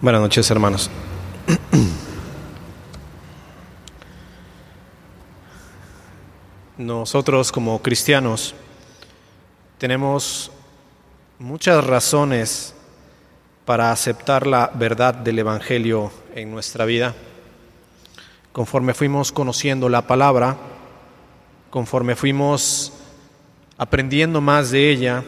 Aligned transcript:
Buenas 0.00 0.20
noches, 0.20 0.48
hermanos. 0.48 0.88
Nosotros 6.78 7.50
como 7.50 7.82
cristianos 7.82 8.54
tenemos 9.76 10.52
muchas 11.40 11.84
razones 11.84 12.76
para 13.64 13.90
aceptar 13.90 14.46
la 14.46 14.70
verdad 14.72 15.14
del 15.14 15.40
Evangelio 15.40 16.12
en 16.32 16.52
nuestra 16.52 16.84
vida. 16.84 17.16
Conforme 18.52 18.94
fuimos 18.94 19.32
conociendo 19.32 19.88
la 19.88 20.06
palabra, 20.06 20.56
conforme 21.70 22.14
fuimos 22.14 22.92
aprendiendo 23.76 24.40
más 24.40 24.70
de 24.70 24.92
ella, 24.92 25.24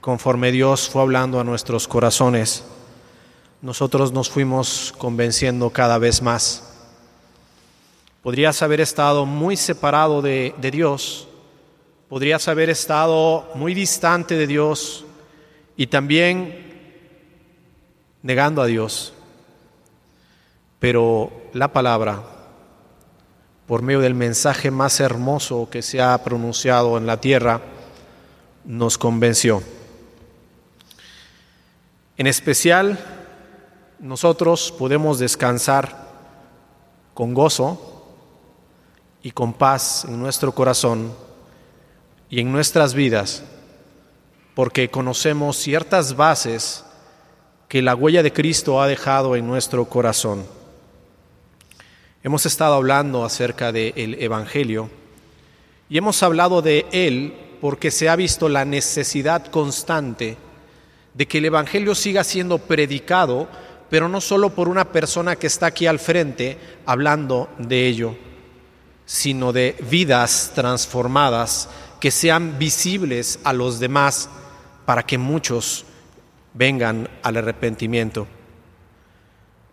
conforme 0.00 0.50
Dios 0.50 0.88
fue 0.88 1.02
hablando 1.02 1.38
a 1.38 1.44
nuestros 1.44 1.86
corazones, 1.86 2.64
nosotros 3.60 4.12
nos 4.12 4.30
fuimos 4.30 4.94
convenciendo 4.98 5.70
cada 5.70 5.98
vez 5.98 6.22
más. 6.22 6.62
Podrías 8.22 8.62
haber 8.62 8.80
estado 8.80 9.26
muy 9.26 9.56
separado 9.56 10.22
de, 10.22 10.54
de, 10.58 10.70
Dios, 10.70 11.26
podrías 12.08 12.46
haber 12.46 12.70
estado 12.70 13.48
muy 13.54 13.74
distante 13.74 14.36
de 14.36 14.46
Dios 14.46 15.04
y 15.76 15.88
también 15.88 16.66
negando 18.22 18.62
a 18.62 18.66
Dios. 18.66 19.12
Pero 20.78 21.32
la 21.52 21.72
palabra, 21.72 22.22
por 23.66 23.82
medio 23.82 24.00
del 24.00 24.14
mensaje 24.14 24.70
más 24.70 25.00
hermoso 25.00 25.68
que 25.70 25.82
se 25.82 26.00
ha 26.00 26.22
pronunciado 26.22 26.96
en 26.96 27.06
la 27.06 27.20
tierra, 27.20 27.60
nos 28.64 28.98
convenció. 28.98 29.62
En 32.16 32.26
especial, 32.26 33.17
nosotros 34.00 34.72
podemos 34.78 35.18
descansar 35.18 36.06
con 37.14 37.34
gozo 37.34 38.04
y 39.22 39.32
con 39.32 39.52
paz 39.52 40.04
en 40.04 40.18
nuestro 40.20 40.52
corazón 40.52 41.12
y 42.30 42.40
en 42.40 42.52
nuestras 42.52 42.94
vidas, 42.94 43.42
porque 44.54 44.88
conocemos 44.88 45.56
ciertas 45.56 46.14
bases 46.14 46.84
que 47.68 47.82
la 47.82 47.94
huella 47.94 48.22
de 48.22 48.32
Cristo 48.32 48.80
ha 48.80 48.86
dejado 48.86 49.34
en 49.34 49.46
nuestro 49.46 49.84
corazón. 49.86 50.46
Hemos 52.22 52.46
estado 52.46 52.74
hablando 52.74 53.24
acerca 53.24 53.72
del 53.72 54.16
Evangelio 54.22 54.90
y 55.88 55.98
hemos 55.98 56.22
hablado 56.22 56.62
de 56.62 56.86
él 56.92 57.34
porque 57.60 57.90
se 57.90 58.08
ha 58.08 58.16
visto 58.16 58.48
la 58.48 58.64
necesidad 58.64 59.46
constante 59.46 60.36
de 61.14 61.26
que 61.26 61.38
el 61.38 61.46
Evangelio 61.46 61.96
siga 61.96 62.22
siendo 62.22 62.58
predicado 62.58 63.48
pero 63.90 64.08
no 64.08 64.20
solo 64.20 64.50
por 64.50 64.68
una 64.68 64.92
persona 64.92 65.36
que 65.36 65.46
está 65.46 65.66
aquí 65.66 65.86
al 65.86 65.98
frente 65.98 66.58
hablando 66.86 67.48
de 67.58 67.86
ello, 67.86 68.16
sino 69.06 69.52
de 69.52 69.76
vidas 69.90 70.52
transformadas 70.54 71.68
que 72.00 72.10
sean 72.10 72.58
visibles 72.58 73.40
a 73.44 73.52
los 73.52 73.80
demás 73.80 74.28
para 74.84 75.02
que 75.02 75.18
muchos 75.18 75.84
vengan 76.54 77.08
al 77.22 77.36
arrepentimiento. 77.36 78.26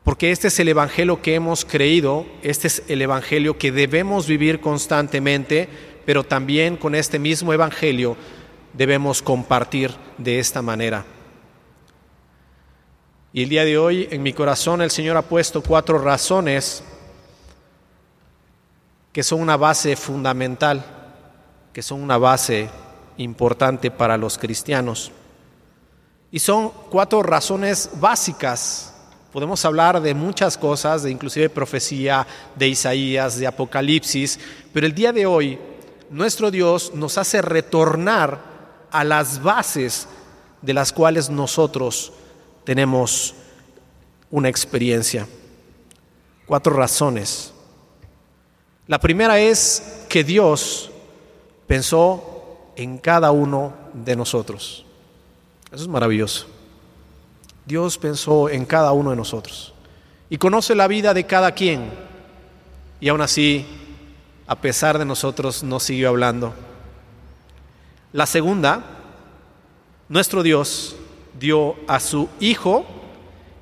Porque 0.03 0.31
este 0.31 0.49
es 0.49 0.59
el 0.59 0.67
Evangelio 0.67 1.21
que 1.21 1.35
hemos 1.35 1.65
creído, 1.65 2.25
este 2.43 2.67
es 2.67 2.83
el 2.87 3.01
Evangelio 3.01 3.57
que 3.57 3.71
debemos 3.71 4.27
vivir 4.27 4.61
constantemente, 4.61 5.67
pero 6.05 6.23
también 6.23 6.77
con 6.77 6.93
este 6.93 7.17
mismo 7.17 7.53
Evangelio 7.53 8.15
debemos 8.73 9.21
compartir 9.21 9.91
de 10.17 10.39
esta 10.39 10.61
manera. 10.61 11.05
Y 13.35 13.43
el 13.43 13.49
día 13.49 13.65
de 13.65 13.77
hoy 13.77 14.07
en 14.11 14.23
mi 14.23 14.31
corazón 14.31 14.81
el 14.81 14.89
Señor 14.89 15.17
ha 15.17 15.21
puesto 15.21 15.61
cuatro 15.61 15.97
razones 15.97 16.81
que 19.11 19.23
son 19.23 19.41
una 19.41 19.57
base 19.57 19.97
fundamental, 19.97 20.85
que 21.73 21.83
son 21.83 22.01
una 22.01 22.17
base 22.17 22.69
importante 23.17 23.91
para 23.91 24.15
los 24.15 24.37
cristianos. 24.37 25.11
Y 26.31 26.39
son 26.39 26.71
cuatro 26.89 27.23
razones 27.23 27.89
básicas. 27.95 28.95
Podemos 29.33 29.65
hablar 29.65 30.01
de 30.01 30.13
muchas 30.13 30.57
cosas, 30.57 31.03
de 31.03 31.11
inclusive 31.11 31.49
profecía, 31.49 32.25
de 32.55 32.69
Isaías, 32.69 33.37
de 33.37 33.47
Apocalipsis, 33.47 34.39
pero 34.71 34.87
el 34.87 34.95
día 34.95 35.11
de 35.11 35.25
hoy 35.25 35.59
nuestro 36.09 36.51
Dios 36.51 36.93
nos 36.93 37.17
hace 37.17 37.41
retornar 37.41 38.39
a 38.91 39.03
las 39.03 39.43
bases 39.43 40.07
de 40.61 40.73
las 40.73 40.93
cuales 40.93 41.29
nosotros 41.29 42.13
tenemos 42.65 43.35
una 44.31 44.49
experiencia. 44.49 45.27
Cuatro 46.45 46.73
razones. 46.73 47.53
La 48.87 48.99
primera 48.99 49.39
es 49.39 50.05
que 50.09 50.23
Dios 50.23 50.91
pensó 51.67 52.71
en 52.75 52.97
cada 52.97 53.31
uno 53.31 53.73
de 53.93 54.15
nosotros. 54.15 54.85
Eso 55.71 55.83
es 55.83 55.87
maravilloso. 55.87 56.47
Dios 57.65 57.97
pensó 57.97 58.49
en 58.49 58.65
cada 58.65 58.91
uno 58.91 59.09
de 59.11 59.15
nosotros 59.15 59.73
y 60.29 60.37
conoce 60.37 60.75
la 60.75 60.87
vida 60.87 61.13
de 61.13 61.25
cada 61.25 61.51
quien. 61.53 61.89
Y 62.99 63.09
aún 63.09 63.21
así, 63.21 63.65
a 64.47 64.55
pesar 64.55 64.99
de 64.99 65.05
nosotros, 65.05 65.63
nos 65.63 65.83
siguió 65.83 66.09
hablando. 66.09 66.53
La 68.13 68.25
segunda, 68.25 68.83
nuestro 70.07 70.43
Dios 70.43 70.95
dio 71.39 71.75
a 71.87 71.99
su 71.99 72.29
Hijo 72.39 72.85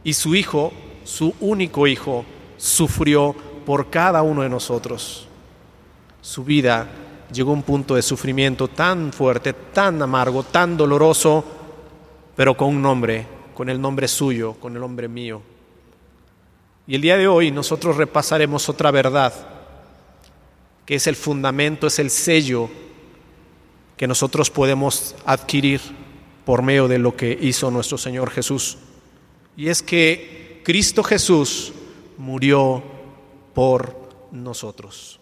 y 0.04 0.14
su 0.14 0.36
Hijo, 0.36 0.72
su 1.04 1.34
único 1.40 1.88
Hijo, 1.88 2.26
sufrió 2.58 3.36
por 3.66 3.90
cada 3.90 4.22
uno 4.22 4.42
de 4.42 4.50
nosotros. 4.50 5.28
Su 6.22 6.44
vida 6.44 6.90
llegó 7.32 7.52
a 7.52 7.56
un 7.56 7.64
punto 7.64 7.96
de 7.96 8.02
sufrimiento 8.02 8.68
tan 8.68 9.12
fuerte, 9.12 9.54
tan 9.54 10.02
amargo, 10.02 10.44
tan 10.44 10.78
doloroso, 10.78 11.44
pero 12.36 12.56
con 12.56 12.70
un 12.70 12.82
nombre, 12.82 13.26
con 13.54 13.70
el 13.70 13.82
nombre 13.82 14.08
suyo, 14.08 14.54
con 14.54 14.74
el 14.74 14.80
nombre 14.80 15.08
mío. 15.08 15.42
Y 16.86 16.96
el 16.96 17.02
día 17.02 17.18
de 17.18 17.28
hoy 17.28 17.52
nosotros 17.52 17.98
repasaremos 17.98 18.68
otra 18.70 18.92
verdad, 18.92 19.34
que 20.86 20.96
es 20.96 21.08
el 21.08 21.16
fundamento, 21.16 21.88
es 21.88 22.00
el 22.00 22.10
sello 22.10 22.70
que 23.96 24.08
nosotros 24.08 24.50
podemos 24.50 25.16
adquirir 25.26 25.82
por 26.46 26.62
medio 26.62 26.88
de 26.88 27.00
lo 27.00 27.16
que 27.16 27.38
hizo 27.40 27.72
nuestro 27.72 27.98
Señor 27.98 28.30
Jesús. 28.30 28.78
Y 29.56 29.70
es 29.70 29.82
que 29.82 30.62
Cristo 30.64 31.04
Jesús 31.04 31.74
murió 32.18 32.84
por 33.54 33.96
nosotros. 34.32 35.20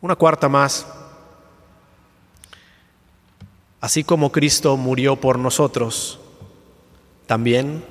Una 0.00 0.16
cuarta 0.16 0.48
más. 0.48 0.86
Así 3.80 4.04
como 4.04 4.32
Cristo 4.32 4.76
murió 4.76 5.16
por 5.16 5.38
nosotros, 5.38 6.18
también 7.26 7.84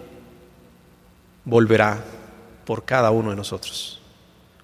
volverá 1.46 2.04
por 2.66 2.84
cada 2.86 3.12
uno 3.12 3.30
de 3.30 3.36
nosotros, 3.36 4.02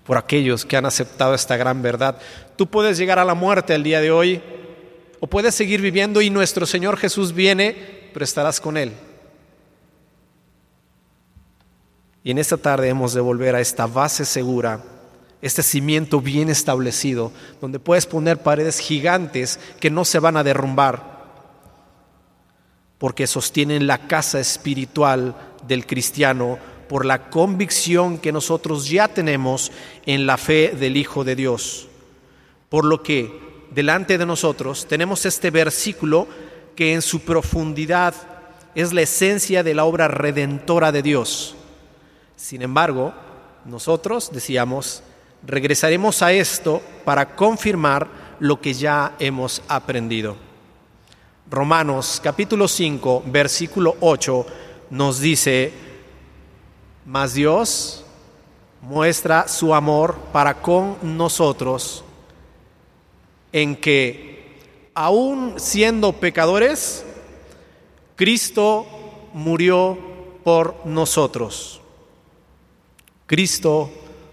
por 0.06 0.18
aquellos 0.18 0.66
que 0.66 0.78
han 0.78 0.86
aceptado 0.86 1.36
esta 1.36 1.56
gran 1.56 1.84
verdad. 1.84 2.20
Tú 2.56 2.68
puedes 2.68 2.98
llegar 2.98 3.20
a 3.20 3.26
la 3.26 3.36
muerte 3.36 3.76
el 3.76 3.84
día 3.84 4.02
de 4.02 4.10
hoy 4.10 4.42
o 5.20 5.28
puedes 5.28 5.56
seguir 5.56 5.82
viviendo 5.82 6.22
y 6.22 6.30
nuestro 6.30 6.66
Señor 6.66 6.98
Jesús 6.98 7.34
viene, 7.34 8.10
pero 8.14 8.24
estarás 8.24 8.60
con 8.62 8.78
Él. 8.78 8.94
Y 12.24 12.32
en 12.32 12.38
esta 12.38 12.58
tarde 12.58 12.90
hemos 12.90 13.14
de 13.14 13.22
volver 13.22 13.56
a 13.56 13.62
esta 13.62 13.88
base 13.88 14.26
segura, 14.26 14.84
este 15.42 15.64
cimiento 15.64 16.22
bien 16.22 16.50
establecido, 16.50 17.32
donde 17.62 17.80
puedes 17.80 18.06
poner 18.06 18.44
paredes 18.44 18.80
gigantes 18.80 19.60
que 19.80 19.90
no 19.90 20.06
se 20.06 20.20
van 20.20 20.38
a 20.38 20.44
derrumbar, 20.44 21.20
porque 22.98 23.28
sostienen 23.28 23.88
la 23.88 24.08
casa 24.08 24.40
espiritual 24.40 25.36
del 25.66 25.86
cristiano 25.86 26.60
por 26.90 27.06
la 27.06 27.30
convicción 27.30 28.18
que 28.18 28.32
nosotros 28.32 28.90
ya 28.90 29.08
tenemos 29.08 29.72
en 30.06 30.26
la 30.26 30.38
fe 30.38 30.76
del 30.78 30.98
Hijo 30.98 31.24
de 31.24 31.36
Dios. 31.36 31.88
Por 32.68 32.84
lo 32.84 33.02
que 33.02 33.49
delante 33.72 34.18
de 34.18 34.26
nosotros 34.26 34.88
tenemos 34.88 35.26
este 35.26 35.52
versículo 35.52 36.28
que 36.76 36.94
en 36.94 37.02
su 37.02 37.22
profundidad 37.22 38.14
es 38.76 38.94
la 38.94 39.02
esencia 39.02 39.64
de 39.64 39.74
la 39.74 39.86
obra 39.86 40.08
redentora 40.08 40.92
de 40.92 41.02
Dios. 41.02 41.56
Sin 42.36 42.62
embargo, 42.62 43.14
nosotros 43.66 44.32
decíamos, 44.32 45.04
regresaremos 45.46 46.22
a 46.22 46.32
esto 46.32 46.82
para 47.04 47.36
confirmar 47.36 48.08
lo 48.40 48.62
que 48.62 48.74
ya 48.74 49.16
hemos 49.20 49.62
aprendido. 49.68 50.38
Romanos 51.50 52.22
capítulo 52.24 52.68
5, 52.68 53.24
versículo 53.26 53.98
8 54.00 54.46
nos 54.92 55.20
dice, 55.20 55.74
mas 57.06 57.34
Dios 57.34 58.06
muestra 58.82 59.48
su 59.48 59.74
amor 59.74 60.16
para 60.32 60.62
con 60.62 60.98
nosotros 61.02 62.04
en 63.52 63.76
que, 63.76 64.58
aún 64.94 65.56
siendo 65.58 66.14
pecadores, 66.14 67.06
Cristo 68.16 68.86
murió 69.34 69.98
por 70.44 70.86
nosotros. 70.86 71.82
Cristo 73.26 73.92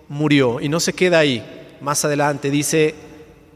murió 0.09 0.61
y 0.61 0.69
no 0.69 0.81
se 0.81 0.93
queda 0.93 1.19
ahí. 1.19 1.77
Más 1.81 2.05
adelante 2.05 2.51
dice, 2.51 2.95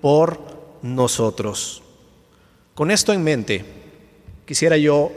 por 0.01 0.39
nosotros. 0.83 1.83
Con 2.75 2.91
esto 2.91 3.13
en 3.13 3.23
mente, 3.23 3.65
quisiera 4.47 4.77
yo 4.77 5.13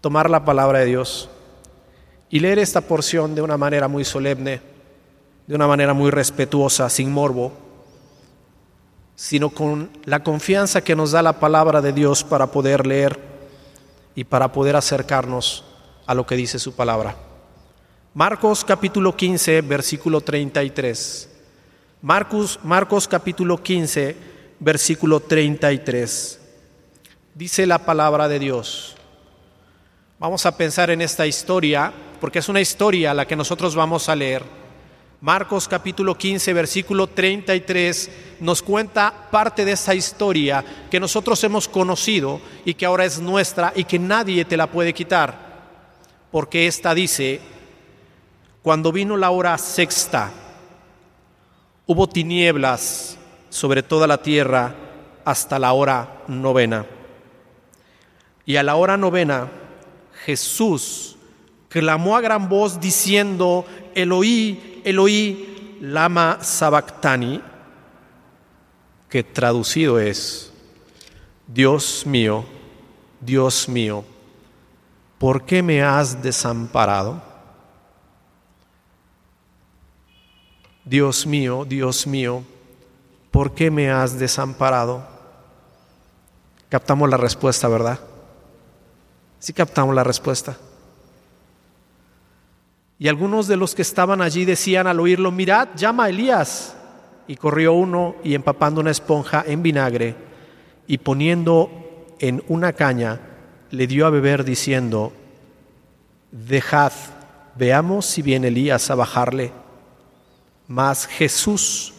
tomar 0.00 0.30
la 0.30 0.44
palabra 0.44 0.80
de 0.80 0.86
Dios 0.86 1.28
y 2.30 2.40
leer 2.40 2.58
esta 2.58 2.80
porción 2.80 3.34
de 3.34 3.42
una 3.42 3.56
manera 3.56 3.88
muy 3.88 4.04
solemne, 4.04 4.60
de 5.46 5.54
una 5.54 5.66
manera 5.66 5.92
muy 5.94 6.10
respetuosa, 6.10 6.88
sin 6.88 7.12
morbo, 7.12 7.52
sino 9.22 9.50
con 9.50 9.88
la 10.04 10.24
confianza 10.24 10.82
que 10.82 10.96
nos 10.96 11.12
da 11.12 11.22
la 11.22 11.38
palabra 11.38 11.80
de 11.80 11.92
Dios 11.92 12.24
para 12.24 12.48
poder 12.48 12.84
leer 12.84 13.20
y 14.16 14.24
para 14.24 14.50
poder 14.50 14.74
acercarnos 14.74 15.64
a 16.06 16.14
lo 16.14 16.26
que 16.26 16.34
dice 16.34 16.58
su 16.58 16.74
palabra. 16.74 17.14
Marcos 18.14 18.64
capítulo 18.64 19.16
15, 19.16 19.60
versículo 19.60 20.22
33. 20.22 21.28
Marcos, 22.02 22.58
Marcos 22.64 23.06
capítulo 23.06 23.62
15, 23.62 24.16
versículo 24.58 25.20
33. 25.20 26.40
Dice 27.32 27.64
la 27.68 27.78
palabra 27.78 28.26
de 28.26 28.40
Dios. 28.40 28.96
Vamos 30.18 30.46
a 30.46 30.56
pensar 30.56 30.90
en 30.90 31.00
esta 31.00 31.28
historia, 31.28 31.92
porque 32.20 32.40
es 32.40 32.48
una 32.48 32.60
historia 32.60 33.14
la 33.14 33.24
que 33.24 33.36
nosotros 33.36 33.76
vamos 33.76 34.08
a 34.08 34.16
leer. 34.16 34.61
Marcos 35.22 35.68
capítulo 35.68 36.18
15, 36.18 36.52
versículo 36.52 37.06
33 37.06 38.10
nos 38.40 38.60
cuenta 38.60 39.28
parte 39.30 39.64
de 39.64 39.70
esa 39.70 39.94
historia 39.94 40.64
que 40.90 40.98
nosotros 40.98 41.44
hemos 41.44 41.68
conocido 41.68 42.40
y 42.64 42.74
que 42.74 42.86
ahora 42.86 43.04
es 43.04 43.20
nuestra 43.20 43.72
y 43.76 43.84
que 43.84 44.00
nadie 44.00 44.44
te 44.44 44.56
la 44.56 44.66
puede 44.66 44.92
quitar. 44.92 45.52
Porque 46.32 46.66
esta 46.66 46.92
dice, 46.92 47.40
cuando 48.62 48.90
vino 48.90 49.16
la 49.16 49.30
hora 49.30 49.56
sexta, 49.58 50.32
hubo 51.86 52.08
tinieblas 52.08 53.16
sobre 53.48 53.84
toda 53.84 54.08
la 54.08 54.20
tierra 54.20 54.74
hasta 55.24 55.60
la 55.60 55.72
hora 55.72 56.24
novena. 56.26 56.84
Y 58.44 58.56
a 58.56 58.64
la 58.64 58.74
hora 58.74 58.96
novena, 58.96 59.48
Jesús 60.24 61.16
clamó 61.68 62.16
a 62.16 62.20
gran 62.20 62.48
voz 62.48 62.80
diciendo, 62.80 63.64
Eloí, 63.94 64.71
Eloí, 64.84 65.78
lama 65.80 66.38
sabactani, 66.42 67.42
que 69.08 69.22
traducido 69.22 69.98
es, 69.98 70.52
Dios 71.46 72.06
mío, 72.06 72.44
Dios 73.20 73.68
mío, 73.68 74.04
¿por 75.18 75.44
qué 75.44 75.62
me 75.62 75.82
has 75.82 76.22
desamparado? 76.22 77.22
Dios 80.84 81.26
mío, 81.26 81.64
Dios 81.64 82.06
mío, 82.06 82.42
¿por 83.30 83.54
qué 83.54 83.70
me 83.70 83.90
has 83.90 84.18
desamparado? 84.18 85.06
Captamos 86.68 87.08
la 87.10 87.16
respuesta, 87.16 87.68
¿verdad? 87.68 88.00
Sí 89.38 89.52
captamos 89.52 89.94
la 89.94 90.04
respuesta. 90.04 90.56
Y 93.02 93.08
algunos 93.08 93.48
de 93.48 93.56
los 93.56 93.74
que 93.74 93.82
estaban 93.82 94.22
allí 94.22 94.44
decían 94.44 94.86
al 94.86 95.00
oírlo, 95.00 95.32
mirad, 95.32 95.70
llama 95.74 96.04
a 96.04 96.08
Elías. 96.08 96.76
Y 97.26 97.34
corrió 97.34 97.72
uno 97.72 98.14
y 98.22 98.36
empapando 98.36 98.80
una 98.80 98.92
esponja 98.92 99.42
en 99.44 99.60
vinagre 99.60 100.14
y 100.86 100.98
poniendo 100.98 101.68
en 102.20 102.44
una 102.46 102.74
caña, 102.74 103.18
le 103.72 103.88
dio 103.88 104.06
a 104.06 104.10
beber 104.10 104.44
diciendo, 104.44 105.12
dejad, 106.30 106.92
veamos 107.56 108.06
si 108.06 108.22
viene 108.22 108.46
Elías 108.46 108.88
a 108.88 108.94
bajarle. 108.94 109.50
Mas 110.68 111.08
Jesús, 111.08 111.94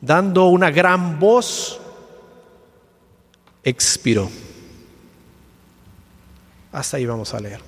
dando 0.00 0.46
una 0.46 0.70
gran 0.70 1.18
voz, 1.18 1.78
expiró. 3.62 4.30
Hasta 6.72 6.96
ahí 6.96 7.04
vamos 7.04 7.34
a 7.34 7.40
leer. 7.40 7.60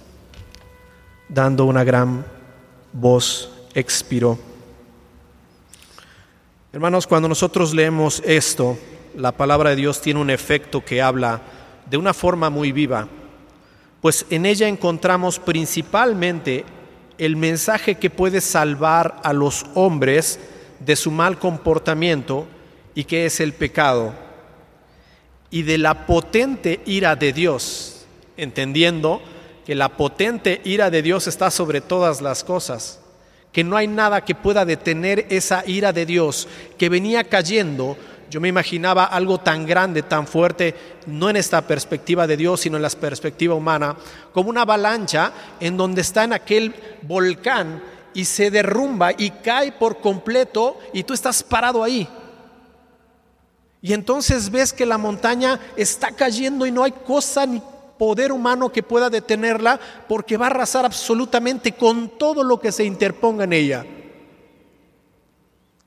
Dando 1.29 1.67
una 1.67 1.85
gran 1.85 2.38
voz, 2.93 3.51
expiró. 3.75 4.39
Hermanos, 6.73 7.07
cuando 7.07 7.29
nosotros 7.29 7.75
leemos 7.75 8.23
esto, 8.25 8.79
la 9.17 9.33
palabra 9.33 9.71
de 9.71 9.77
Dios 9.77 10.01
tiene 10.01 10.21
un 10.21 10.31
efecto 10.31 10.85
que 10.85 11.03
habla 11.03 11.41
de 11.89 11.97
una 11.97 12.15
forma 12.15 12.51
muy 12.51 12.73
viva, 12.73 13.09
pues 14.01 14.27
en 14.31 14.47
ella 14.47 14.69
encontramos 14.69 15.39
principalmente 15.39 16.65
el 17.17 17.37
mensaje 17.37 17.97
que 17.97 18.11
puede 18.11 18.41
salvar 18.41 19.21
a 19.25 19.33
los 19.33 19.67
hombres 19.75 20.39
de 20.79 20.95
su 20.95 21.11
mal 21.11 21.39
comportamiento 21.39 22.47
y 22.95 23.05
que 23.05 23.27
es 23.27 23.41
el 23.41 23.53
pecado, 23.53 24.15
y 25.51 25.63
de 25.63 25.79
la 25.79 26.07
potente 26.07 26.81
ira 26.85 27.17
de 27.17 27.33
Dios 27.33 28.07
entendiendo 28.37 29.21
que 29.69 29.75
la 29.75 29.91
potente 29.91 30.63
ira 30.65 30.89
de 30.89 31.03
Dios 31.03 31.27
está 31.27 31.51
sobre 31.51 31.83
todas 31.83 32.23
las 32.23 32.43
cosas, 32.43 33.01
que 33.53 33.63
no 33.63 33.77
hay 33.77 33.87
nada 33.87 34.25
que 34.25 34.35
pueda 34.35 34.65
detener 34.65 35.27
esa 35.29 35.63
ira 35.67 35.93
de 35.93 36.07
Dios 36.07 36.49
que 36.79 36.89
venía 36.89 37.23
cayendo. 37.25 37.95
Yo 38.31 38.41
me 38.41 38.49
imaginaba 38.49 39.05
algo 39.05 39.37
tan 39.37 39.67
grande, 39.67 40.03
tan 40.03 40.27
fuerte, 40.27 40.75
no 41.07 41.29
en 41.29 41.37
esta 41.37 41.61
perspectiva 41.61 42.27
de 42.27 42.39
Dios, 42.39 42.61
sino 42.61 42.79
en 42.79 42.83
la 42.83 42.89
perspectiva 42.89 43.55
humana, 43.55 43.95
como 44.33 44.49
una 44.49 44.63
avalancha 44.63 45.35
en 45.61 45.77
donde 45.77 46.01
está 46.01 46.25
en 46.25 46.33
aquel 46.33 46.75
volcán 47.03 47.83
y 48.15 48.25
se 48.25 48.51
derrumba 48.51 49.13
y 49.19 49.29
cae 49.29 49.73
por 49.73 50.01
completo 50.01 50.79
y 50.95 51.03
tú 51.03 51.13
estás 51.13 51.43
parado 51.43 51.85
ahí. 51.85 52.09
Y 53.83 53.93
entonces 53.93 54.51
ves 54.51 54.73
que 54.73 54.87
la 54.87 54.97
montaña 54.97 55.61
está 55.77 56.11
cayendo 56.13 56.65
y 56.65 56.73
no 56.73 56.85
hay 56.85 56.93
cosa 56.93 57.45
ni 57.45 57.61
poder 57.99 58.33
humano 58.33 58.71
que 58.71 58.83
pueda 58.83 59.11
detenerla 59.11 59.79
porque 60.09 60.37
va 60.37 60.47
a 60.47 60.51
arrasar 60.51 60.85
absolutamente 60.85 61.73
con 61.73 62.09
todo 62.19 62.45
lo 62.45 62.61
que 62.61 62.73
se 62.73 62.85
interponga 62.85 63.45
en 63.45 63.53
ella. 63.53 63.85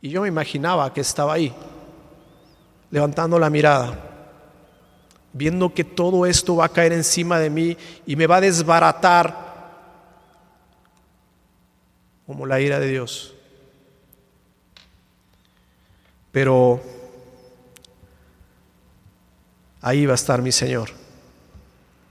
Y 0.01 0.09
yo 0.09 0.21
me 0.21 0.27
imaginaba 0.27 0.93
que 0.93 1.01
estaba 1.01 1.33
ahí, 1.33 1.53
levantando 2.89 3.39
la 3.39 3.49
mirada, 3.49 3.97
viendo 5.31 5.73
que 5.73 5.83
todo 5.83 6.25
esto 6.25 6.57
va 6.57 6.65
a 6.65 6.69
caer 6.69 6.93
encima 6.93 7.39
de 7.39 7.49
mí 7.49 7.77
y 8.05 8.15
me 8.15 8.27
va 8.27 8.37
a 8.37 8.41
desbaratar 8.41 9.51
como 12.25 12.45
la 12.45 12.59
ira 12.59 12.79
de 12.79 12.87
Dios. 12.87 13.33
Pero 16.31 16.81
ahí 19.81 20.05
va 20.05 20.13
a 20.13 20.15
estar 20.15 20.41
mi 20.41 20.51
Señor 20.51 21.00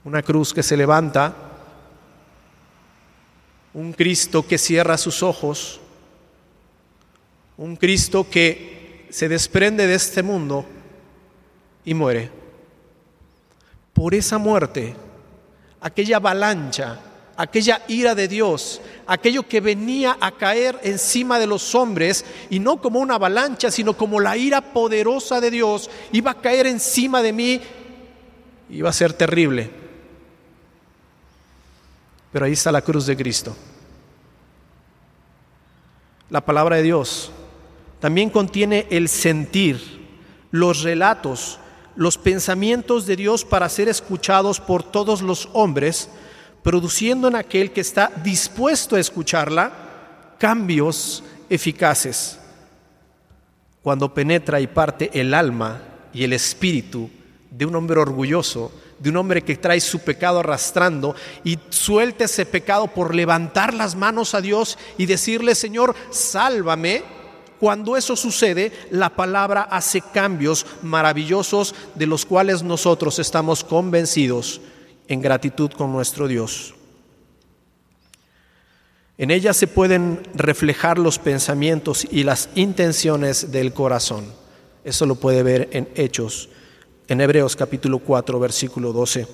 una 0.03 0.23
cruz 0.23 0.53
que 0.53 0.63
se 0.63 0.77
levanta, 0.77 1.33
un 3.73 3.93
Cristo 3.93 4.45
que 4.45 4.57
cierra 4.57 4.97
sus 4.97 5.21
ojos, 5.23 5.79
un 7.57 7.75
Cristo 7.75 8.27
que 8.29 9.07
se 9.09 9.29
desprende 9.29 9.85
de 9.87 9.93
este 9.93 10.23
mundo 10.23 10.65
y 11.85 11.93
muere. 11.93 12.31
Por 13.93 14.15
esa 14.15 14.37
muerte, 14.37 14.95
aquella 15.79 16.17
avalancha, 16.17 16.99
aquella 17.37 17.83
ira 17.87 18.15
de 18.15 18.27
Dios, 18.27 18.81
aquello 19.05 19.43
que 19.43 19.61
venía 19.61 20.17
a 20.19 20.31
caer 20.31 20.79
encima 20.83 21.37
de 21.37 21.47
los 21.47 21.75
hombres, 21.75 22.25
y 22.49 22.59
no 22.59 22.81
como 22.81 22.99
una 22.99 23.15
avalancha, 23.15 23.69
sino 23.69 23.95
como 23.95 24.19
la 24.19 24.35
ira 24.35 24.61
poderosa 24.73 25.39
de 25.39 25.51
Dios, 25.51 25.89
iba 26.11 26.31
a 26.31 26.41
caer 26.41 26.65
encima 26.65 27.21
de 27.21 27.33
mí, 27.33 27.61
iba 28.69 28.89
a 28.89 28.93
ser 28.93 29.13
terrible. 29.13 29.80
Pero 32.31 32.45
ahí 32.45 32.53
está 32.53 32.71
la 32.71 32.81
cruz 32.81 33.05
de 33.05 33.17
Cristo. 33.17 33.55
La 36.29 36.41
palabra 36.41 36.77
de 36.77 36.83
Dios 36.83 37.31
también 37.99 38.29
contiene 38.29 38.87
el 38.89 39.09
sentir, 39.09 40.07
los 40.49 40.81
relatos, 40.81 41.59
los 41.95 42.17
pensamientos 42.17 43.05
de 43.05 43.15
Dios 43.15 43.43
para 43.43 43.69
ser 43.69 43.89
escuchados 43.89 44.59
por 44.59 44.81
todos 44.83 45.21
los 45.21 45.49
hombres, 45.53 46.09
produciendo 46.63 47.27
en 47.27 47.35
aquel 47.35 47.71
que 47.71 47.81
está 47.81 48.11
dispuesto 48.23 48.95
a 48.95 48.99
escucharla 48.99 50.35
cambios 50.37 51.23
eficaces. 51.49 52.39
Cuando 53.83 54.13
penetra 54.13 54.61
y 54.61 54.67
parte 54.67 55.09
el 55.13 55.33
alma 55.33 55.81
y 56.13 56.23
el 56.23 56.33
espíritu 56.33 57.09
de 57.49 57.65
un 57.65 57.75
hombre 57.75 57.99
orgulloso, 57.99 58.71
de 59.01 59.09
un 59.09 59.17
hombre 59.17 59.41
que 59.41 59.57
trae 59.57 59.81
su 59.81 59.99
pecado 59.99 60.39
arrastrando 60.39 61.15
y 61.43 61.57
suelte 61.69 62.25
ese 62.25 62.45
pecado 62.45 62.87
por 62.87 63.15
levantar 63.15 63.73
las 63.73 63.95
manos 63.95 64.35
a 64.35 64.41
Dios 64.41 64.77
y 64.97 65.07
decirle, 65.07 65.55
Señor, 65.55 65.95
sálvame. 66.11 67.03
Cuando 67.59 67.97
eso 67.97 68.15
sucede, 68.15 68.71
la 68.91 69.09
palabra 69.09 69.63
hace 69.63 70.01
cambios 70.01 70.65
maravillosos 70.83 71.75
de 71.95 72.07
los 72.07 72.25
cuales 72.25 72.63
nosotros 72.63 73.17
estamos 73.19 73.63
convencidos 73.63 74.61
en 75.07 75.21
gratitud 75.21 75.71
con 75.71 75.91
nuestro 75.91 76.27
Dios. 76.27 76.75
En 79.17 79.29
ella 79.29 79.53
se 79.53 79.67
pueden 79.67 80.21
reflejar 80.33 80.97
los 80.97 81.19
pensamientos 81.19 82.07
y 82.09 82.23
las 82.23 82.49
intenciones 82.55 83.51
del 83.51 83.73
corazón. 83.73 84.25
Eso 84.83 85.05
lo 85.05 85.15
puede 85.15 85.43
ver 85.43 85.69
en 85.73 85.89
Hechos, 85.95 86.49
en 87.11 87.19
Hebreos 87.19 87.57
capítulo 87.57 87.99
4, 87.99 88.39
versículo 88.39 88.93
12. 88.93 89.27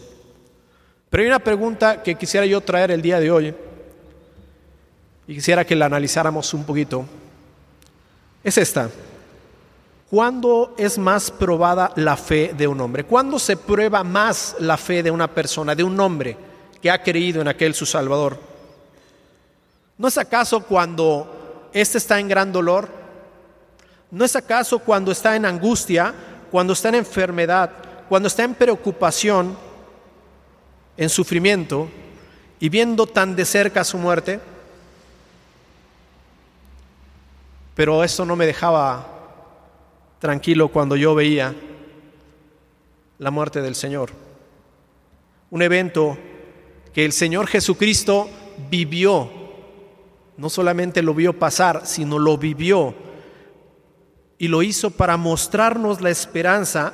Pero 1.11 1.21
hay 1.21 1.27
una 1.27 1.37
pregunta 1.37 2.01
que 2.01 2.15
quisiera 2.15 2.43
yo 2.43 2.59
traer 2.59 2.89
el 2.89 3.03
día 3.03 3.19
de 3.19 3.29
hoy 3.29 3.53
y 5.27 5.35
quisiera 5.35 5.63
que 5.63 5.75
la 5.75 5.85
analizáramos 5.85 6.55
un 6.55 6.63
poquito. 6.63 7.05
Es 8.43 8.57
esta. 8.57 8.89
¿Cuándo 10.09 10.73
es 10.75 10.97
más 10.97 11.29
probada 11.29 11.93
la 11.97 12.17
fe 12.17 12.51
de 12.57 12.67
un 12.67 12.81
hombre? 12.81 13.03
¿Cuándo 13.03 13.37
se 13.37 13.55
prueba 13.55 14.03
más 14.03 14.55
la 14.57 14.77
fe 14.77 15.03
de 15.03 15.11
una 15.11 15.27
persona, 15.27 15.75
de 15.75 15.83
un 15.83 15.99
hombre 15.99 16.35
que 16.81 16.89
ha 16.89 17.03
creído 17.03 17.41
en 17.41 17.47
aquel 17.47 17.75
su 17.75 17.85
Salvador? 17.85 18.39
¿No 19.99 20.07
es 20.07 20.17
acaso 20.17 20.63
cuando 20.63 21.69
éste 21.73 21.99
está 21.99 22.19
en 22.19 22.27
gran 22.27 22.51
dolor? 22.51 22.89
¿No 24.09 24.25
es 24.25 24.35
acaso 24.35 24.79
cuando 24.79 25.11
está 25.11 25.35
en 25.35 25.45
angustia, 25.45 26.15
cuando 26.51 26.73
está 26.73 26.89
en 26.89 26.95
enfermedad, 26.95 27.71
cuando 28.09 28.27
está 28.27 28.43
en 28.43 28.55
preocupación, 28.55 29.57
en 30.95 31.09
sufrimiento 31.09 31.89
y 32.59 32.69
viendo 32.69 33.05
tan 33.05 33.35
de 33.35 33.45
cerca 33.45 33.83
su 33.83 33.97
muerte? 33.97 34.39
Pero 37.75 38.03
eso 38.03 38.25
no 38.25 38.35
me 38.35 38.45
dejaba 38.45 39.05
tranquilo 40.19 40.69
cuando 40.69 40.95
yo 40.95 41.13
veía 41.13 41.53
la 43.19 43.31
muerte 43.31 43.61
del 43.61 43.75
Señor. 43.75 44.11
Un 45.51 45.61
evento 45.61 46.17
que 46.93 47.05
el 47.05 47.13
Señor 47.13 47.47
Jesucristo 47.47 48.29
vivió 48.69 49.37
no 50.37 50.49
solamente 50.49 51.01
lo 51.01 51.13
vio 51.13 51.37
pasar, 51.37 51.81
sino 51.85 52.19
lo 52.19 52.37
vivió. 52.37 52.93
Y 54.37 54.47
lo 54.47 54.61
hizo 54.61 54.91
para 54.91 55.17
mostrarnos 55.17 56.01
la 56.01 56.09
esperanza 56.09 56.93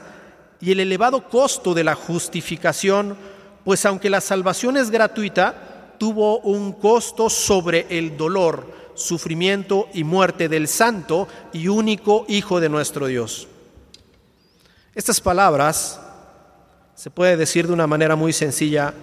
y 0.61 0.71
el 0.71 0.79
elevado 0.79 1.27
costo 1.27 1.73
de 1.73 1.83
la 1.83 1.95
justificación, 1.95 3.17
pues 3.65 3.85
aunque 3.85 4.09
la 4.09 4.21
salvación 4.21 4.77
es 4.77 4.89
gratuita, 4.89 5.95
tuvo 5.97 6.39
un 6.39 6.73
costo 6.73 7.29
sobre 7.29 7.85
el 7.89 8.15
dolor, 8.15 8.71
sufrimiento 8.93 9.87
y 9.93 10.03
muerte 10.03 10.47
del 10.47 10.67
santo 10.67 11.27
y 11.51 11.67
único 11.67 12.25
Hijo 12.27 12.59
de 12.59 12.69
nuestro 12.69 13.07
Dios. 13.07 13.47
Estas 14.95 15.19
palabras 15.19 15.99
se 16.95 17.09
puede 17.09 17.35
decir 17.35 17.67
de 17.67 17.73
una 17.73 17.87
manera 17.87 18.15
muy 18.15 18.31
sencilla, 18.31 18.93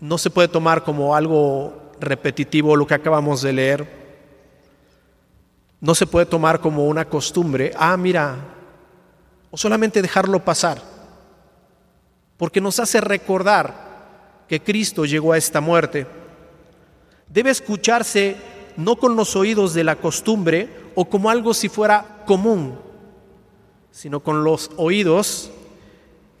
no 0.00 0.18
se 0.18 0.30
puede 0.30 0.48
tomar 0.48 0.84
como 0.84 1.16
algo 1.16 1.92
repetitivo 2.00 2.76
lo 2.76 2.86
que 2.86 2.94
acabamos 2.94 3.42
de 3.42 3.52
leer. 3.52 4.05
No 5.86 5.94
se 5.94 6.06
puede 6.06 6.26
tomar 6.26 6.60
como 6.60 6.86
una 6.86 7.04
costumbre, 7.04 7.72
ah, 7.78 7.96
mira, 7.96 8.36
o 9.50 9.56
solamente 9.56 10.02
dejarlo 10.02 10.44
pasar, 10.44 10.82
porque 12.36 12.60
nos 12.60 12.80
hace 12.80 13.00
recordar 13.00 14.44
que 14.48 14.60
Cristo 14.60 15.04
llegó 15.04 15.32
a 15.32 15.38
esta 15.38 15.60
muerte. 15.60 16.06
Debe 17.28 17.50
escucharse 17.50 18.36
no 18.76 18.96
con 18.96 19.16
los 19.16 19.36
oídos 19.36 19.72
de 19.72 19.84
la 19.84 19.96
costumbre 19.96 20.68
o 20.94 21.06
como 21.06 21.30
algo 21.30 21.54
si 21.54 21.68
fuera 21.68 22.24
común, 22.26 22.78
sino 23.90 24.20
con 24.20 24.44
los 24.44 24.70
oídos 24.76 25.50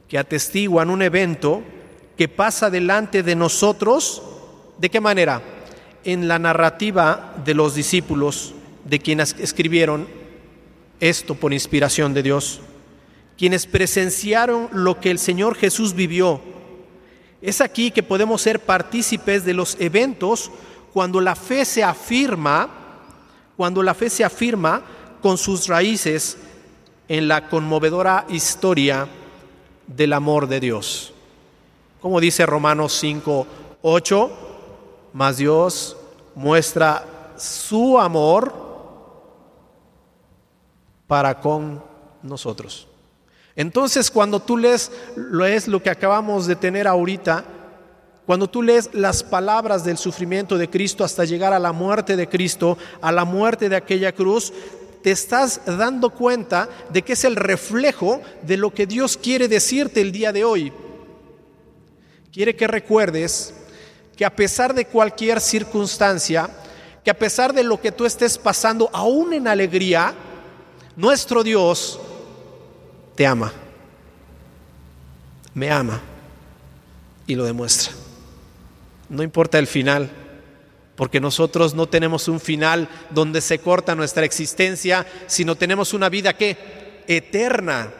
que 0.08 0.18
atestiguan 0.18 0.90
un 0.90 1.02
evento 1.02 1.62
que 2.16 2.28
pasa 2.28 2.68
delante 2.68 3.22
de 3.22 3.34
nosotros 3.34 4.22
¿De 4.78 4.90
qué 4.90 5.00
manera? 5.00 5.42
En 6.04 6.28
la 6.28 6.38
narrativa 6.38 7.34
de 7.44 7.54
los 7.54 7.74
discípulos, 7.74 8.54
de 8.88 8.98
quienes 9.00 9.34
escribieron 9.38 10.06
esto 11.00 11.34
por 11.34 11.52
inspiración 11.52 12.14
de 12.14 12.22
Dios, 12.22 12.60
quienes 13.36 13.66
presenciaron 13.66 14.68
lo 14.72 15.00
que 15.00 15.10
el 15.10 15.18
Señor 15.18 15.56
Jesús 15.56 15.94
vivió. 15.94 16.40
Es 17.42 17.60
aquí 17.60 17.90
que 17.90 18.02
podemos 18.02 18.40
ser 18.40 18.60
partícipes 18.60 19.44
de 19.44 19.54
los 19.54 19.76
eventos 19.80 20.50
cuando 20.92 21.20
la 21.20 21.36
fe 21.36 21.64
se 21.64 21.84
afirma, 21.84 22.70
cuando 23.56 23.82
la 23.82 23.94
fe 23.94 24.08
se 24.08 24.24
afirma 24.24 24.82
con 25.20 25.36
sus 25.36 25.66
raíces 25.66 26.38
en 27.08 27.28
la 27.28 27.48
conmovedora 27.48 28.24
historia 28.30 29.06
del 29.86 30.12
amor 30.12 30.48
de 30.48 30.60
Dios. 30.60 31.12
Como 32.00 32.20
dice 32.20 32.46
Romanos 32.46 32.96
5, 33.00 33.46
8, 33.82 34.30
mas 35.12 35.36
Dios 35.36 35.96
muestra 36.34 37.34
su 37.36 37.98
amor 37.98 38.65
para 41.06 41.40
con 41.40 41.82
nosotros. 42.22 42.88
Entonces, 43.54 44.10
cuando 44.10 44.40
tú 44.40 44.56
lees, 44.56 44.92
lees 45.16 45.66
lo 45.66 45.82
que 45.82 45.90
acabamos 45.90 46.46
de 46.46 46.56
tener 46.56 46.86
ahorita, 46.86 47.44
cuando 48.26 48.50
tú 48.50 48.62
lees 48.62 48.90
las 48.92 49.22
palabras 49.22 49.84
del 49.84 49.98
sufrimiento 49.98 50.58
de 50.58 50.68
Cristo 50.68 51.04
hasta 51.04 51.24
llegar 51.24 51.52
a 51.52 51.58
la 51.58 51.72
muerte 51.72 52.16
de 52.16 52.28
Cristo, 52.28 52.76
a 53.00 53.12
la 53.12 53.24
muerte 53.24 53.68
de 53.68 53.76
aquella 53.76 54.12
cruz, 54.12 54.52
te 55.02 55.12
estás 55.12 55.60
dando 55.64 56.10
cuenta 56.10 56.68
de 56.90 57.02
que 57.02 57.12
es 57.12 57.24
el 57.24 57.36
reflejo 57.36 58.20
de 58.42 58.56
lo 58.56 58.74
que 58.74 58.86
Dios 58.86 59.16
quiere 59.16 59.46
decirte 59.46 60.00
el 60.00 60.10
día 60.10 60.32
de 60.32 60.44
hoy. 60.44 60.72
Quiere 62.32 62.56
que 62.56 62.66
recuerdes 62.66 63.54
que 64.16 64.24
a 64.24 64.34
pesar 64.34 64.74
de 64.74 64.86
cualquier 64.86 65.40
circunstancia, 65.40 66.50
que 67.04 67.10
a 67.10 67.18
pesar 67.18 67.52
de 67.52 67.62
lo 67.62 67.80
que 67.80 67.92
tú 67.92 68.04
estés 68.04 68.36
pasando, 68.36 68.90
aún 68.92 69.32
en 69.32 69.46
alegría, 69.46 70.12
nuestro 70.96 71.42
Dios 71.42 72.00
te 73.14 73.26
ama, 73.26 73.52
me 75.54 75.70
ama 75.70 76.00
y 77.26 77.34
lo 77.34 77.44
demuestra. 77.44 77.92
No 79.08 79.22
importa 79.22 79.58
el 79.58 79.66
final, 79.66 80.10
porque 80.96 81.20
nosotros 81.20 81.74
no 81.74 81.86
tenemos 81.86 82.26
un 82.28 82.40
final 82.40 82.88
donde 83.10 83.40
se 83.40 83.58
corta 83.60 83.94
nuestra 83.94 84.24
existencia, 84.24 85.06
sino 85.26 85.54
tenemos 85.54 85.94
una 85.94 86.08
vida 86.08 86.36
que 86.36 87.04
eterna, 87.06 87.92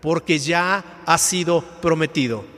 porque 0.00 0.38
ya 0.38 1.02
ha 1.06 1.18
sido 1.18 1.62
prometido 1.80 2.54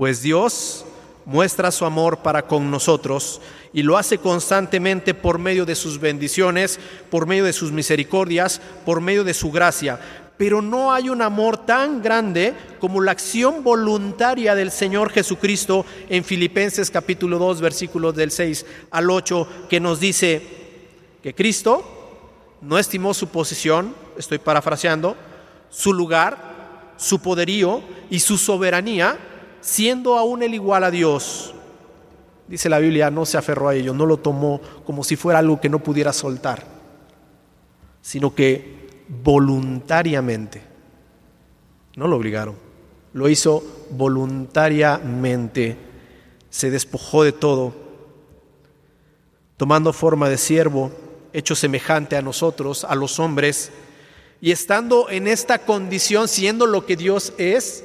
pues 0.00 0.22
Dios 0.22 0.86
muestra 1.26 1.70
su 1.70 1.84
amor 1.84 2.20
para 2.20 2.46
con 2.46 2.70
nosotros 2.70 3.42
y 3.72 3.82
lo 3.82 3.96
hace 3.96 4.18
constantemente 4.18 5.14
por 5.14 5.38
medio 5.38 5.64
de 5.64 5.74
sus 5.74 6.00
bendiciones, 6.00 6.80
por 7.10 7.26
medio 7.26 7.44
de 7.44 7.52
sus 7.52 7.72
misericordias, 7.72 8.60
por 8.84 9.00
medio 9.00 9.24
de 9.24 9.34
su 9.34 9.50
gracia. 9.50 9.98
Pero 10.36 10.62
no 10.62 10.92
hay 10.92 11.10
un 11.10 11.22
amor 11.22 11.66
tan 11.66 12.02
grande 12.02 12.54
como 12.80 13.00
la 13.00 13.12
acción 13.12 13.62
voluntaria 13.62 14.54
del 14.54 14.70
Señor 14.70 15.10
Jesucristo 15.10 15.84
en 16.08 16.24
Filipenses 16.24 16.90
capítulo 16.90 17.38
2 17.38 17.60
versículos 17.60 18.14
del 18.16 18.30
6 18.30 18.66
al 18.90 19.10
8 19.10 19.66
que 19.68 19.80
nos 19.80 20.00
dice 20.00 20.42
que 21.22 21.34
Cristo 21.34 22.00
no 22.62 22.78
estimó 22.78 23.14
su 23.14 23.28
posición, 23.28 23.94
estoy 24.18 24.38
parafraseando, 24.38 25.16
su 25.68 25.92
lugar, 25.92 26.94
su 26.96 27.20
poderío 27.20 27.82
y 28.10 28.20
su 28.20 28.36
soberanía 28.38 29.18
siendo 29.60 30.16
aún 30.16 30.42
el 30.42 30.54
igual 30.54 30.84
a 30.84 30.90
Dios, 30.90 31.54
dice 32.50 32.68
la 32.68 32.80
Biblia, 32.80 33.10
no 33.12 33.24
se 33.24 33.38
aferró 33.38 33.68
a 33.68 33.76
ello, 33.76 33.94
no 33.94 34.04
lo 34.04 34.16
tomó 34.16 34.60
como 34.84 35.04
si 35.04 35.14
fuera 35.14 35.38
algo 35.38 35.60
que 35.60 35.68
no 35.68 35.78
pudiera 35.78 36.12
soltar, 36.12 36.64
sino 38.02 38.34
que 38.34 39.04
voluntariamente, 39.08 40.60
no 41.94 42.08
lo 42.08 42.16
obligaron, 42.16 42.56
lo 43.12 43.28
hizo 43.28 43.62
voluntariamente, 43.90 45.76
se 46.50 46.72
despojó 46.72 47.22
de 47.22 47.30
todo, 47.30 47.72
tomando 49.56 49.92
forma 49.92 50.28
de 50.28 50.36
siervo, 50.36 50.90
hecho 51.32 51.54
semejante 51.54 52.16
a 52.16 52.22
nosotros, 52.22 52.82
a 52.82 52.96
los 52.96 53.20
hombres, 53.20 53.70
y 54.40 54.50
estando 54.50 55.08
en 55.08 55.28
esta 55.28 55.58
condición, 55.60 56.26
siendo 56.26 56.66
lo 56.66 56.84
que 56.84 56.96
Dios 56.96 57.32
es, 57.38 57.84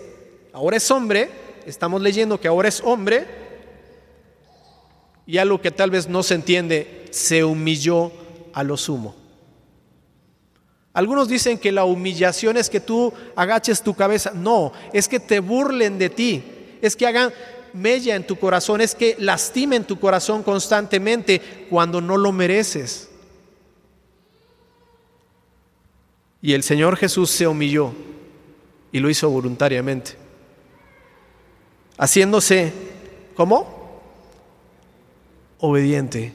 ahora 0.53 0.77
es 0.77 0.89
hombre, 0.89 1.29
estamos 1.67 2.01
leyendo 2.01 2.39
que 2.39 2.47
ahora 2.47 2.69
es 2.69 2.81
hombre, 2.83 3.44
y 5.25 5.37
algo 5.37 5.61
que 5.61 5.71
tal 5.71 5.91
vez 5.91 6.07
no 6.07 6.23
se 6.23 6.35
entiende, 6.35 7.05
se 7.11 7.43
humilló 7.43 8.11
a 8.53 8.63
lo 8.63 8.77
sumo. 8.77 9.15
Algunos 10.93 11.27
dicen 11.27 11.57
que 11.57 11.71
la 11.71 11.83
humillación 11.83 12.57
es 12.57 12.69
que 12.69 12.79
tú 12.79 13.11
agaches 13.35 13.81
tu 13.81 13.95
cabeza. 13.95 14.31
No, 14.33 14.71
es 14.93 15.07
que 15.07 15.19
te 15.19 15.39
burlen 15.39 15.97
de 15.97 16.09
ti, 16.09 16.43
es 16.81 16.95
que 16.95 17.05
hagan 17.05 17.33
mella 17.73 18.15
en 18.15 18.25
tu 18.25 18.37
corazón, 18.37 18.79
es 18.79 18.95
que 18.95 19.15
lastimen 19.19 19.83
tu 19.83 19.99
corazón 19.99 20.41
constantemente 20.43 21.67
cuando 21.69 21.99
no 21.99 22.15
lo 22.15 22.31
mereces. 22.31 23.09
Y 26.41 26.53
el 26.53 26.63
Señor 26.63 26.95
Jesús 26.95 27.29
se 27.31 27.47
humilló 27.47 27.91
y 28.91 28.99
lo 28.99 29.09
hizo 29.09 29.29
voluntariamente 29.29 30.25
haciéndose, 31.97 32.73
¿cómo? 33.35 33.74
Obediente, 35.59 36.33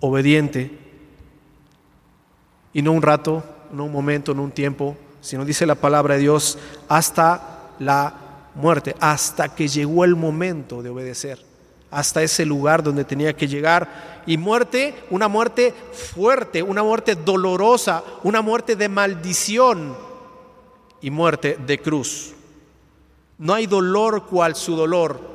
obediente, 0.00 0.78
y 2.72 2.82
no 2.82 2.92
un 2.92 3.02
rato, 3.02 3.44
no 3.72 3.84
un 3.84 3.92
momento, 3.92 4.34
no 4.34 4.42
un 4.42 4.52
tiempo, 4.52 4.96
sino 5.20 5.44
dice 5.44 5.66
la 5.66 5.74
palabra 5.74 6.14
de 6.14 6.22
Dios, 6.22 6.58
hasta 6.88 7.70
la 7.78 8.14
muerte, 8.54 8.94
hasta 9.00 9.54
que 9.54 9.68
llegó 9.68 10.04
el 10.04 10.16
momento 10.16 10.82
de 10.82 10.90
obedecer, 10.90 11.38
hasta 11.90 12.22
ese 12.22 12.46
lugar 12.46 12.82
donde 12.82 13.04
tenía 13.04 13.34
que 13.34 13.48
llegar. 13.48 14.22
Y 14.26 14.36
muerte, 14.36 14.94
una 15.10 15.28
muerte 15.28 15.74
fuerte, 15.92 16.62
una 16.62 16.82
muerte 16.82 17.14
dolorosa, 17.14 18.02
una 18.22 18.40
muerte 18.40 18.76
de 18.76 18.88
maldición 18.88 19.96
y 21.00 21.10
muerte 21.10 21.58
de 21.66 21.78
cruz. 21.80 22.32
No 23.38 23.54
hay 23.54 23.66
dolor 23.66 24.26
cual 24.26 24.54
su 24.54 24.76
dolor. 24.76 25.31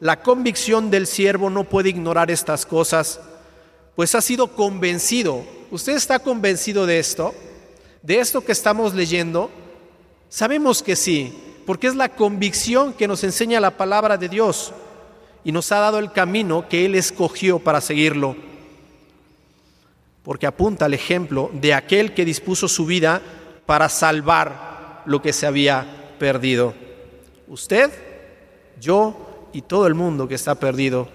La 0.00 0.22
convicción 0.22 0.90
del 0.90 1.06
siervo 1.06 1.50
no 1.50 1.64
puede 1.64 1.90
ignorar 1.90 2.30
estas 2.30 2.64
cosas, 2.64 3.20
pues 3.94 4.14
ha 4.14 4.22
sido 4.22 4.48
convencido. 4.48 5.44
¿Usted 5.70 5.94
está 5.94 6.18
convencido 6.18 6.86
de 6.86 6.98
esto? 6.98 7.34
¿De 8.02 8.18
esto 8.18 8.42
que 8.42 8.52
estamos 8.52 8.94
leyendo? 8.94 9.50
Sabemos 10.30 10.82
que 10.82 10.96
sí, 10.96 11.34
porque 11.66 11.86
es 11.86 11.94
la 11.94 12.08
convicción 12.08 12.94
que 12.94 13.06
nos 13.06 13.24
enseña 13.24 13.60
la 13.60 13.76
palabra 13.76 14.16
de 14.16 14.30
Dios 14.30 14.72
y 15.44 15.52
nos 15.52 15.70
ha 15.70 15.80
dado 15.80 15.98
el 15.98 16.12
camino 16.12 16.66
que 16.66 16.86
Él 16.86 16.94
escogió 16.94 17.58
para 17.58 17.82
seguirlo. 17.82 18.36
Porque 20.22 20.46
apunta 20.46 20.86
al 20.86 20.94
ejemplo 20.94 21.50
de 21.52 21.74
aquel 21.74 22.14
que 22.14 22.24
dispuso 22.24 22.68
su 22.68 22.86
vida 22.86 23.20
para 23.66 23.90
salvar 23.90 25.02
lo 25.04 25.20
que 25.20 25.34
se 25.34 25.46
había 25.46 26.14
perdido. 26.18 26.72
Usted, 27.48 27.90
yo 28.80 29.29
y 29.52 29.62
todo 29.62 29.86
el 29.86 29.94
mundo 29.94 30.28
que 30.28 30.34
está 30.34 30.54
perdido, 30.54 31.08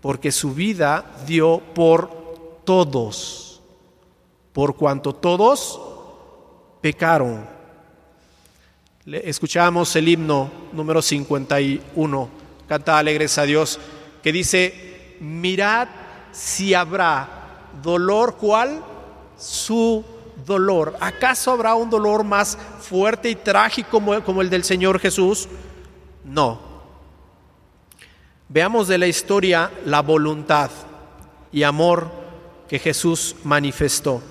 porque 0.00 0.32
su 0.32 0.54
vida 0.54 1.04
dio 1.26 1.60
por 1.74 2.10
todos, 2.64 3.60
por 4.52 4.76
cuanto 4.76 5.14
todos 5.14 5.80
pecaron. 6.80 7.46
Escuchamos 9.06 9.96
el 9.96 10.08
himno 10.08 10.50
número 10.72 11.00
51, 11.00 12.28
canta 12.68 12.98
alegres 12.98 13.38
a 13.38 13.44
Dios, 13.44 13.80
que 14.22 14.32
dice, 14.32 15.16
mirad 15.20 15.88
si 16.30 16.74
habrá 16.74 17.70
dolor, 17.82 18.36
¿cuál? 18.36 18.84
Su 19.38 20.04
dolor. 20.44 20.96
¿Acaso 21.00 21.52
habrá 21.52 21.74
un 21.74 21.90
dolor 21.90 22.22
más 22.24 22.58
fuerte 22.80 23.30
y 23.30 23.34
trágico 23.34 23.90
como, 23.90 24.22
como 24.22 24.42
el 24.42 24.50
del 24.50 24.64
Señor 24.64 25.00
Jesús? 25.00 25.48
No. 26.24 26.67
Veamos 28.48 28.88
de 28.88 28.98
la 28.98 29.06
historia 29.06 29.70
la 29.84 30.00
voluntad 30.00 30.70
y 31.52 31.62
amor 31.62 32.10
que 32.68 32.78
Jesús 32.78 33.36
manifestó 33.44 34.22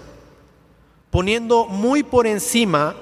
poniendo 1.09 1.65
muy 1.65 2.03
por 2.03 2.27
encima 2.27 2.95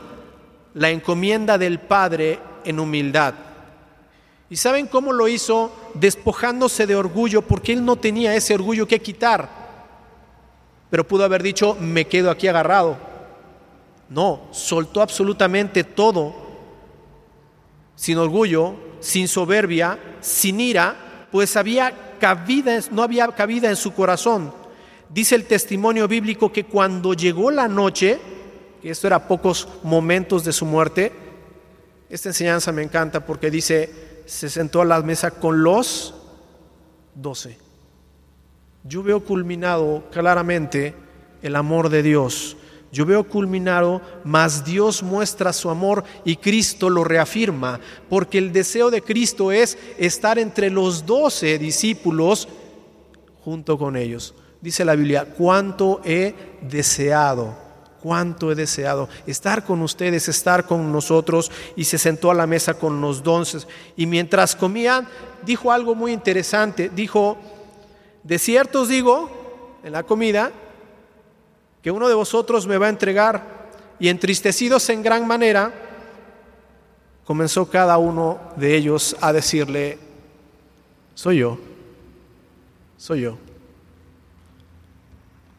la 0.73 0.89
encomienda 0.89 1.57
del 1.57 1.79
Padre 1.79 2.39
en 2.63 2.79
humildad. 2.79 3.33
¿Y 4.49 4.57
saben 4.57 4.87
cómo 4.87 5.11
lo 5.11 5.27
hizo? 5.27 5.71
Despojándose 5.95 6.85
de 6.85 6.95
orgullo, 6.95 7.41
porque 7.41 7.73
él 7.73 7.83
no 7.83 7.95
tenía 7.95 8.35
ese 8.35 8.53
orgullo 8.53 8.87
que 8.87 9.01
quitar. 9.01 9.49
Pero 10.89 11.07
pudo 11.07 11.23
haber 11.23 11.41
dicho, 11.41 11.75
me 11.79 12.05
quedo 12.05 12.29
aquí 12.29 12.47
agarrado. 12.47 12.97
No, 14.09 14.41
soltó 14.51 15.01
absolutamente 15.01 15.83
todo, 15.83 16.35
sin 17.95 18.17
orgullo, 18.17 18.75
sin 18.99 19.27
soberbia, 19.27 19.97
sin 20.21 20.59
ira, 20.59 20.95
pues 21.31 21.55
había 21.55 22.17
cabida, 22.19 22.79
no 22.91 23.03
había 23.03 23.27
cabida 23.27 23.69
en 23.69 23.75
su 23.75 23.93
corazón 23.93 24.51
Dice 25.09 25.35
el 25.35 25.45
testimonio 25.45 26.07
bíblico 26.07 26.51
que 26.51 26.65
cuando 26.65 27.13
llegó 27.13 27.51
la 27.51 27.67
noche, 27.67 28.19
que 28.81 28.89
esto 28.89 29.07
era 29.07 29.27
pocos 29.27 29.67
momentos 29.83 30.43
de 30.43 30.51
su 30.51 30.65
muerte, 30.65 31.11
esta 32.09 32.29
enseñanza 32.29 32.71
me 32.71 32.83
encanta 32.83 33.25
porque 33.25 33.51
dice, 33.51 34.23
se 34.25 34.49
sentó 34.49 34.81
a 34.81 34.85
la 34.85 35.01
mesa 35.01 35.31
con 35.31 35.63
los 35.63 36.15
doce. 37.13 37.57
Yo 38.83 39.03
veo 39.03 39.23
culminado 39.23 40.03
claramente 40.11 40.93
el 41.41 41.55
amor 41.55 41.89
de 41.89 42.03
Dios. 42.03 42.57
Yo 42.91 43.05
veo 43.05 43.23
culminado, 43.25 44.01
mas 44.23 44.63
Dios 44.63 45.03
muestra 45.03 45.51
su 45.51 45.69
amor 45.69 46.03
y 46.23 46.37
Cristo 46.37 46.89
lo 46.89 47.03
reafirma, 47.03 47.79
porque 48.09 48.37
el 48.37 48.53
deseo 48.53 48.89
de 48.89 49.01
Cristo 49.01 49.51
es 49.51 49.77
estar 49.97 50.39
entre 50.39 50.69
los 50.69 51.05
doce 51.05 51.57
discípulos 51.57 52.47
junto 53.43 53.77
con 53.77 53.95
ellos 53.95 54.33
dice 54.65 54.83
la 54.83 54.95
Biblia, 54.95 55.25
cuánto 55.25 56.01
he 56.03 56.33
deseado, 56.61 57.55
cuánto 58.01 58.51
he 58.51 58.55
deseado 58.55 59.07
estar 59.27 59.63
con 59.63 59.83
ustedes, 59.83 60.27
estar 60.27 60.65
con 60.65 60.91
nosotros, 60.91 61.51
y 61.75 61.83
se 61.83 61.99
sentó 61.99 62.31
a 62.31 62.33
la 62.33 62.47
mesa 62.47 62.73
con 62.73 62.99
los 62.99 63.21
donces. 63.21 63.67
Y 63.95 64.07
mientras 64.07 64.55
comían, 64.55 65.07
dijo 65.45 65.71
algo 65.71 65.93
muy 65.93 66.11
interesante, 66.11 66.89
dijo, 66.89 67.37
de 68.23 68.39
cierto 68.39 68.81
os 68.81 68.89
digo, 68.89 69.79
en 69.83 69.91
la 69.91 70.01
comida, 70.01 70.51
que 71.85 71.91
uno 71.91 72.07
de 72.07 72.15
vosotros 72.15 72.65
me 72.65 72.79
va 72.79 72.87
a 72.87 72.89
entregar, 72.89 73.67
y 73.99 74.09
entristecidos 74.09 74.89
en 74.89 75.03
gran 75.03 75.27
manera, 75.27 75.71
comenzó 77.23 77.69
cada 77.69 77.99
uno 77.99 78.39
de 78.55 78.75
ellos 78.75 79.15
a 79.21 79.31
decirle, 79.31 79.99
soy 81.13 81.37
yo, 81.37 81.59
soy 82.97 83.21
yo 83.21 83.37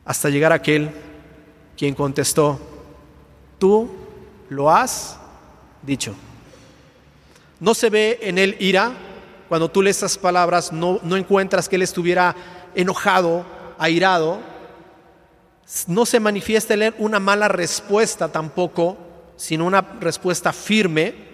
hasta 0.04 0.28
llegar 0.28 0.52
aquel 0.52 0.90
quien 1.76 1.94
contestó, 1.94 2.58
tú 3.60 3.88
lo 4.48 4.68
has 4.68 5.18
dicho. 5.80 6.12
No 7.60 7.72
se 7.72 7.88
ve 7.88 8.18
en 8.22 8.38
él 8.38 8.56
ira, 8.58 8.90
cuando 9.48 9.70
tú 9.70 9.80
lees 9.80 9.98
estas 9.98 10.18
palabras 10.18 10.72
no, 10.72 10.98
no 11.04 11.16
encuentras 11.16 11.68
que 11.68 11.76
él 11.76 11.82
estuviera 11.82 12.34
enojado, 12.74 13.46
airado, 13.78 14.55
no 15.86 16.06
se 16.06 16.20
manifiesta 16.20 16.74
en 16.74 16.82
él 16.82 16.94
una 16.98 17.18
mala 17.18 17.48
respuesta 17.48 18.28
tampoco, 18.28 18.96
sino 19.36 19.66
una 19.66 19.80
respuesta 19.80 20.52
firme. 20.52 21.26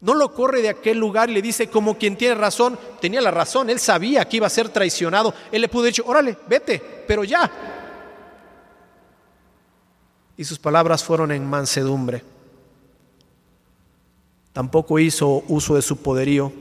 No 0.00 0.14
lo 0.14 0.32
corre 0.32 0.62
de 0.62 0.68
aquel 0.70 0.98
lugar 0.98 1.30
y 1.30 1.34
le 1.34 1.42
dice 1.42 1.68
como 1.68 1.96
quien 1.96 2.16
tiene 2.16 2.34
razón, 2.34 2.78
tenía 3.00 3.20
la 3.20 3.30
razón, 3.30 3.70
él 3.70 3.78
sabía 3.78 4.24
que 4.24 4.38
iba 4.38 4.46
a 4.46 4.50
ser 4.50 4.68
traicionado, 4.68 5.32
él 5.52 5.60
le 5.60 5.68
pudo 5.68 5.84
decir, 5.84 6.04
órale, 6.06 6.36
vete, 6.48 6.82
pero 7.06 7.22
ya, 7.22 7.50
y 10.36 10.44
sus 10.44 10.58
palabras 10.58 11.04
fueron 11.04 11.30
en 11.30 11.48
mansedumbre. 11.48 12.24
Tampoco 14.52 14.98
hizo 14.98 15.44
uso 15.48 15.76
de 15.76 15.82
su 15.82 15.98
poderío. 15.98 16.52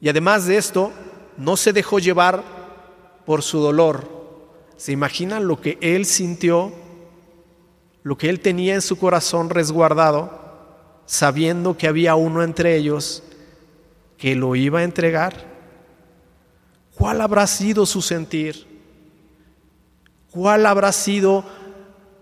Y 0.00 0.08
además 0.08 0.46
de 0.46 0.56
esto, 0.56 0.92
no 1.36 1.56
se 1.56 1.72
dejó 1.72 1.98
llevar 1.98 2.44
por 3.26 3.42
su 3.42 3.58
dolor. 3.58 4.21
¿Se 4.76 4.92
imaginan 4.92 5.46
lo 5.46 5.60
que 5.60 5.78
él 5.80 6.06
sintió? 6.06 6.72
Lo 8.02 8.18
que 8.18 8.28
él 8.28 8.40
tenía 8.40 8.74
en 8.74 8.82
su 8.82 8.98
corazón 8.98 9.50
resguardado, 9.50 10.40
sabiendo 11.06 11.76
que 11.76 11.88
había 11.88 12.14
uno 12.14 12.42
entre 12.42 12.76
ellos 12.76 13.22
que 14.18 14.34
lo 14.34 14.56
iba 14.56 14.80
a 14.80 14.84
entregar. 14.84 15.34
¿Cuál 16.94 17.20
habrá 17.20 17.46
sido 17.46 17.86
su 17.86 18.02
sentir? 18.02 18.66
¿Cuál 20.30 20.66
habrá 20.66 20.92
sido 20.92 21.44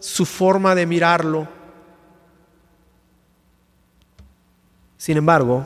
su 0.01 0.25
forma 0.25 0.75
de 0.75 0.87
mirarlo. 0.87 1.47
Sin 4.97 5.17
embargo, 5.17 5.65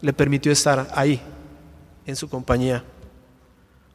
le 0.00 0.12
permitió 0.12 0.52
estar 0.52 0.86
ahí, 0.94 1.20
en 2.06 2.14
su 2.14 2.28
compañía. 2.28 2.84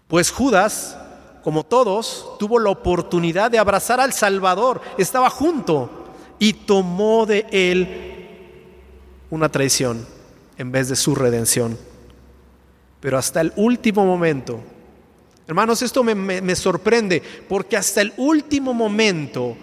Pues 0.07 0.29
Judas, 0.29 0.97
como 1.43 1.65
todos, 1.65 2.35
tuvo 2.39 2.59
la 2.59 2.69
oportunidad 2.69 3.51
de 3.51 3.59
abrazar 3.59 3.99
al 3.99 4.13
Salvador, 4.13 4.81
estaba 4.97 5.29
junto 5.29 5.89
y 6.39 6.53
tomó 6.53 7.25
de 7.25 7.45
él 7.51 7.87
una 9.29 9.49
traición 9.49 10.05
en 10.57 10.71
vez 10.71 10.89
de 10.89 10.95
su 10.95 11.15
redención. 11.15 11.77
Pero 12.99 13.17
hasta 13.17 13.41
el 13.41 13.51
último 13.57 14.05
momento, 14.05 14.59
Hermanos, 15.45 15.81
esto 15.81 16.03
me, 16.03 16.55
sorprende 16.55 17.21
porque 17.49 17.75
hasta 17.75 18.01
el 18.01 18.13
último 18.15 18.73
momento 18.73 19.57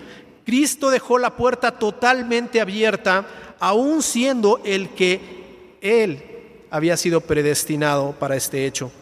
Cristo 0.44 0.90
dejó 0.90 1.18
la 1.18 1.34
puerta 1.36 1.78
totalmente 1.78 2.60
abierta, 2.60 3.26
aún 3.58 4.02
siendo 4.02 4.60
el 4.64 4.90
que 4.90 5.78
Él 5.80 6.22
había 6.70 6.98
sido 6.98 7.22
predestinado 7.22 8.12
para 8.12 8.36
este 8.36 8.66
hecho. 8.66 8.92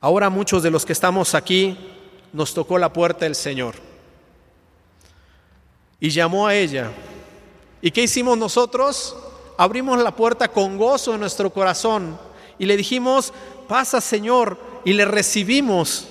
Ahora 0.00 0.30
muchos 0.30 0.62
de 0.62 0.70
los 0.70 0.86
que 0.86 0.94
estamos 0.94 1.34
aquí 1.34 1.76
nos 2.32 2.54
tocó 2.54 2.78
la 2.78 2.92
puerta 2.92 3.26
del 3.26 3.34
Señor 3.34 3.74
y 6.00 6.08
llamó 6.08 6.46
a 6.46 6.54
ella. 6.54 6.90
¿Y 7.82 7.90
qué 7.90 8.02
hicimos 8.02 8.38
nosotros? 8.38 9.16
Abrimos 9.58 10.02
la 10.02 10.16
puerta 10.16 10.48
con 10.48 10.78
gozo 10.78 11.14
en 11.14 11.20
nuestro 11.20 11.50
corazón 11.50 12.18
y 12.58 12.64
le 12.64 12.76
dijimos, 12.76 13.32
pasa 13.68 14.00
Señor, 14.00 14.58
y 14.84 14.94
le 14.94 15.04
recibimos. 15.04 16.08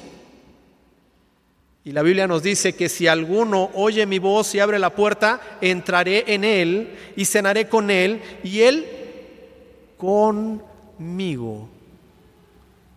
Y 1.83 1.91
la 1.91 2.03
Biblia 2.03 2.27
nos 2.27 2.43
dice 2.43 2.75
que 2.75 2.89
si 2.89 3.07
alguno 3.07 3.71
oye 3.73 4.05
mi 4.05 4.19
voz 4.19 4.53
y 4.53 4.59
abre 4.59 4.77
la 4.77 4.93
puerta, 4.93 5.41
entraré 5.61 6.25
en 6.27 6.43
él 6.43 6.95
y 7.15 7.25
cenaré 7.25 7.67
con 7.67 7.89
él 7.89 8.21
y 8.43 8.61
él 8.61 8.85
conmigo, 9.97 11.67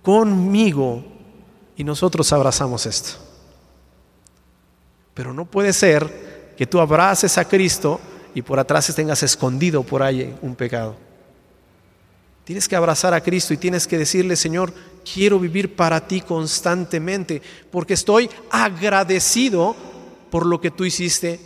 conmigo. 0.03 1.05
Y 1.77 1.85
nosotros 1.85 2.33
abrazamos 2.33 2.87
esto. 2.87 3.12
Pero 5.15 5.33
no 5.33 5.45
puede 5.45 5.73
ser 5.73 6.55
que 6.57 6.67
tú 6.67 6.81
abraces 6.81 7.38
a 7.38 7.45
Cristo 7.47 8.01
y 8.35 8.43
por 8.43 8.59
atrás 8.59 8.93
tengas 8.95 9.23
escondido 9.23 9.83
por 9.83 10.03
ahí 10.03 10.37
un 10.43 10.55
pecado. 10.55 10.97
Tienes 12.45 12.69
que 12.69 12.77
abrazar 12.77 13.15
a 13.15 13.21
Cristo 13.21 13.55
y 13.55 13.57
tienes 13.57 13.87
que 13.87 13.99
decirle, 13.99 14.37
Señor, 14.37 14.73
quiero 15.12 15.38
vivir 15.38 15.77
para 15.77 16.07
ti 16.07 16.21
constantemente, 16.21 17.41
porque 17.71 17.95
estoy 17.95 18.29
agradecido 18.51 19.77
por 20.31 20.45
lo 20.47 20.61
que 20.61 20.71
tú 20.71 20.85
hiciste. 20.85 21.41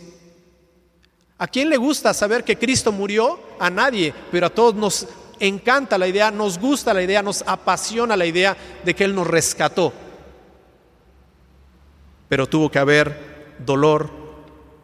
¿A 1.37 1.47
quién 1.47 1.69
le 1.69 1.77
gusta 1.77 2.13
saber 2.13 2.43
que 2.43 2.57
Cristo 2.57 2.91
murió? 2.91 3.39
A 3.59 3.69
nadie, 3.69 4.13
pero 4.31 4.47
a 4.47 4.49
todos 4.49 4.73
nos 4.73 5.07
encanta 5.39 5.97
la 5.97 6.07
idea, 6.07 6.31
nos 6.31 6.57
gusta 6.59 6.93
la 6.93 7.01
idea, 7.01 7.21
nos 7.21 7.43
apasiona 7.45 8.15
la 8.15 8.25
idea 8.25 8.55
de 8.83 8.95
que 8.95 9.03
Él 9.03 9.15
nos 9.15 9.27
rescató. 9.27 9.93
Pero 12.29 12.47
tuvo 12.47 12.69
que 12.69 12.79
haber 12.79 13.55
dolor, 13.65 14.09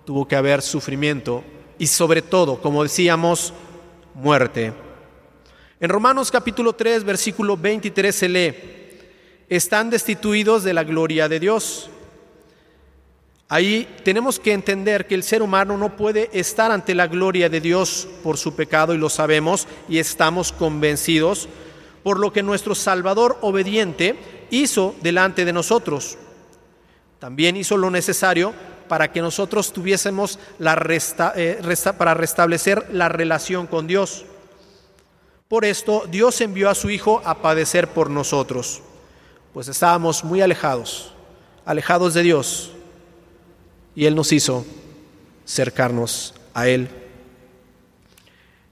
tuvo 0.06 0.28
que 0.28 0.36
haber 0.36 0.62
sufrimiento 0.62 1.44
y 1.78 1.88
sobre 1.88 2.22
todo, 2.22 2.62
como 2.62 2.84
decíamos, 2.84 3.54
muerte. 4.14 4.74
En 5.80 5.90
Romanos 5.90 6.32
capítulo 6.32 6.74
3, 6.74 7.04
versículo 7.04 7.58
23 7.58 8.16
se 8.16 8.30
lee, 8.30 8.56
están 9.50 9.90
destituidos 9.90 10.64
de 10.64 10.74
la 10.74 10.84
gloria 10.84 11.28
de 11.28 11.40
Dios. 11.40 11.90
Ahí 13.54 13.88
tenemos 14.04 14.40
que 14.40 14.52
entender 14.52 15.06
que 15.06 15.14
el 15.14 15.22
ser 15.22 15.44
humano 15.44 15.78
no 15.78 15.96
puede 15.96 16.28
estar 16.34 16.72
ante 16.72 16.96
la 16.96 17.06
gloria 17.06 17.50
de 17.50 17.62
Dios 17.62 18.08
por 18.24 18.36
su 18.38 18.56
pecado 18.56 18.96
y 18.96 18.98
lo 18.98 19.10
sabemos 19.10 19.68
y 19.88 20.00
estamos 20.00 20.52
convencidos 20.52 21.48
por 22.02 22.20
lo 22.20 22.34
que 22.34 22.42
nuestro 22.42 22.74
Salvador 22.74 23.38
obediente 23.42 24.48
hizo 24.50 24.96
delante 25.04 25.46
de 25.46 25.54
nosotros. 25.54 26.18
También 27.20 27.56
hizo 27.56 27.78
lo 27.78 27.92
necesario 27.92 28.56
para 28.88 29.12
que 29.12 29.22
nosotros 29.22 29.72
tuviésemos 29.72 30.40
la 30.58 30.76
eh, 31.36 31.62
para 31.96 32.16
restablecer 32.16 32.88
la 32.92 33.08
relación 33.08 33.68
con 33.68 33.86
Dios. 33.86 34.26
Por 35.48 35.64
esto 35.64 36.06
Dios 36.10 36.42
envió 36.42 36.72
a 36.72 36.76
su 36.76 36.90
Hijo 36.90 37.22
a 37.24 37.36
padecer 37.36 37.88
por 37.90 38.10
nosotros, 38.10 38.82
pues 39.54 39.68
estábamos 39.68 40.24
muy 40.24 40.42
alejados, 40.42 41.14
alejados 41.66 42.16
de 42.16 42.24
Dios, 42.24 42.74
y 43.96 44.06
Él 44.06 44.16
nos 44.16 44.32
hizo 44.32 44.66
cercarnos 45.46 46.34
a 46.54 46.68
Él. 46.68 46.90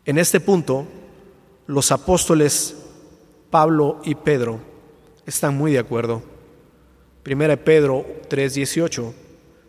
En 0.05 0.17
este 0.17 0.39
punto, 0.39 0.87
los 1.67 1.91
apóstoles 1.91 2.75
Pablo 3.49 3.99
y 4.03 4.15
Pedro 4.15 4.59
están 5.25 5.55
muy 5.55 5.73
de 5.73 5.79
acuerdo. 5.79 6.23
Primera 7.23 7.55
Pedro 7.55 8.05
3:18, 8.29 9.13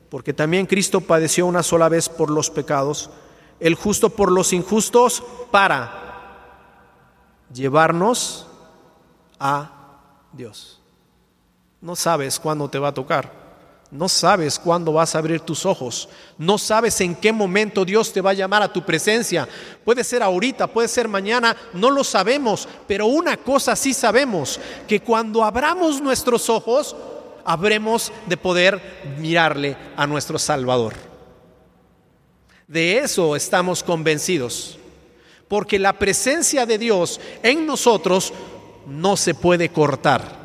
porque 0.08 0.32
también 0.32 0.66
Cristo 0.66 1.00
padeció 1.00 1.46
una 1.46 1.62
sola 1.62 1.88
vez 1.88 2.08
por 2.08 2.30
los 2.30 2.48
pecados, 2.48 3.10
el 3.60 3.74
justo 3.74 4.10
por 4.10 4.32
los 4.32 4.52
injustos, 4.52 5.22
para 5.50 6.00
llevarnos 7.52 8.46
a 9.38 9.70
Dios. 10.32 10.80
No 11.80 11.96
sabes 11.96 12.38
cuándo 12.38 12.68
te 12.70 12.78
va 12.78 12.88
a 12.88 12.94
tocar. 12.94 13.41
No 13.92 14.08
sabes 14.08 14.58
cuándo 14.58 14.94
vas 14.94 15.14
a 15.14 15.18
abrir 15.18 15.40
tus 15.40 15.66
ojos. 15.66 16.08
No 16.38 16.56
sabes 16.56 16.98
en 17.02 17.14
qué 17.14 17.30
momento 17.30 17.84
Dios 17.84 18.10
te 18.10 18.22
va 18.22 18.30
a 18.30 18.34
llamar 18.34 18.62
a 18.62 18.72
tu 18.72 18.82
presencia. 18.82 19.46
Puede 19.84 20.02
ser 20.02 20.22
ahorita, 20.22 20.66
puede 20.66 20.88
ser 20.88 21.08
mañana, 21.08 21.54
no 21.74 21.90
lo 21.90 22.02
sabemos. 22.02 22.66
Pero 22.88 23.06
una 23.06 23.36
cosa 23.36 23.76
sí 23.76 23.92
sabemos, 23.92 24.58
que 24.88 25.00
cuando 25.00 25.44
abramos 25.44 26.00
nuestros 26.00 26.48
ojos, 26.48 26.96
habremos 27.44 28.10
de 28.26 28.38
poder 28.38 28.80
mirarle 29.18 29.76
a 29.94 30.06
nuestro 30.06 30.38
Salvador. 30.38 30.94
De 32.66 32.96
eso 32.98 33.36
estamos 33.36 33.82
convencidos 33.82 34.78
porque 35.52 35.78
la 35.78 35.92
presencia 35.92 36.64
de 36.64 36.78
Dios 36.78 37.20
en 37.42 37.66
nosotros 37.66 38.32
no 38.86 39.18
se 39.18 39.34
puede 39.34 39.68
cortar. 39.68 40.41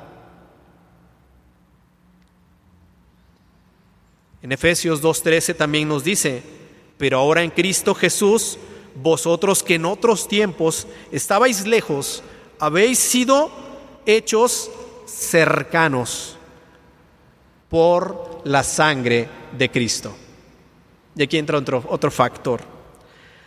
En 4.47 4.53
Efesios 4.53 5.03
2.13 5.03 5.57
también 5.57 5.89
nos 5.89 6.05
dice, 6.05 6.41
pero 6.97 7.17
ahora 7.17 7.43
en 7.43 7.49
Cristo 7.49 7.93
Jesús, 7.93 8.57
vosotros 8.95 9.62
que 9.62 9.75
en 9.75 9.83
otros 9.83 10.29
tiempos 10.29 10.88
estabais 11.12 11.67
lejos, 11.67 12.23
habéis 12.57 12.97
sido 12.97 13.51
hechos 14.05 14.71
cercanos 15.05 16.38
por 17.67 18.41
la 18.45 18.63
sangre 18.63 19.27
de 19.51 19.69
Cristo. 19.69 20.15
Y 21.17 21.23
aquí 21.23 21.38
entra 21.38 21.57
otro, 21.57 21.83
otro 21.89 22.10
factor. 22.10 22.62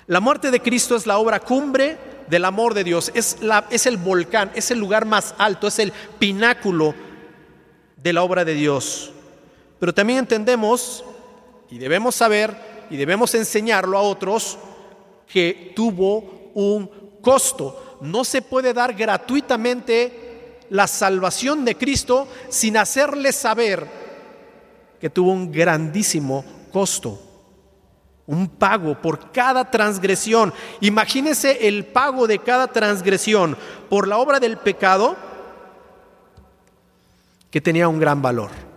La 0.06 0.20
muerte 0.20 0.50
de 0.50 0.60
Cristo 0.60 0.96
es 0.96 1.06
la 1.06 1.16
obra 1.16 1.40
cumbre 1.40 1.96
del 2.28 2.44
amor 2.44 2.74
de 2.74 2.84
Dios, 2.84 3.10
es, 3.14 3.38
la, 3.40 3.66
es 3.70 3.86
el 3.86 3.96
volcán, 3.96 4.50
es 4.54 4.70
el 4.70 4.78
lugar 4.78 5.06
más 5.06 5.34
alto, 5.38 5.66
es 5.66 5.78
el 5.78 5.94
pináculo 6.18 6.94
de 7.96 8.12
la 8.12 8.22
obra 8.22 8.44
de 8.44 8.52
Dios. 8.52 9.14
Pero 9.80 9.92
también 9.92 10.20
entendemos 10.20 11.02
y 11.68 11.78
debemos 11.78 12.14
saber 12.14 12.86
y 12.90 12.96
debemos 12.96 13.34
enseñarlo 13.34 13.98
a 13.98 14.02
otros 14.02 14.58
que 15.26 15.72
tuvo 15.74 16.52
un 16.54 16.88
costo. 17.20 17.98
No 18.00 18.22
se 18.24 18.42
puede 18.42 18.72
dar 18.72 18.94
gratuitamente 18.94 20.58
la 20.70 20.86
salvación 20.86 21.64
de 21.64 21.76
Cristo 21.76 22.28
sin 22.48 22.76
hacerle 22.76 23.32
saber 23.32 23.88
que 25.00 25.10
tuvo 25.10 25.32
un 25.32 25.50
grandísimo 25.50 26.44
costo 26.72 27.30
un 28.30 28.48
pago 28.48 28.94
por 28.94 29.32
cada 29.32 29.72
transgresión. 29.72 30.54
Imagínese 30.80 31.66
el 31.66 31.84
pago 31.84 32.28
de 32.28 32.38
cada 32.38 32.68
transgresión 32.68 33.56
por 33.88 34.06
la 34.06 34.18
obra 34.18 34.38
del 34.38 34.56
pecado 34.56 35.16
que 37.50 37.60
tenía 37.60 37.88
un 37.88 37.98
gran 37.98 38.22
valor. 38.22 38.69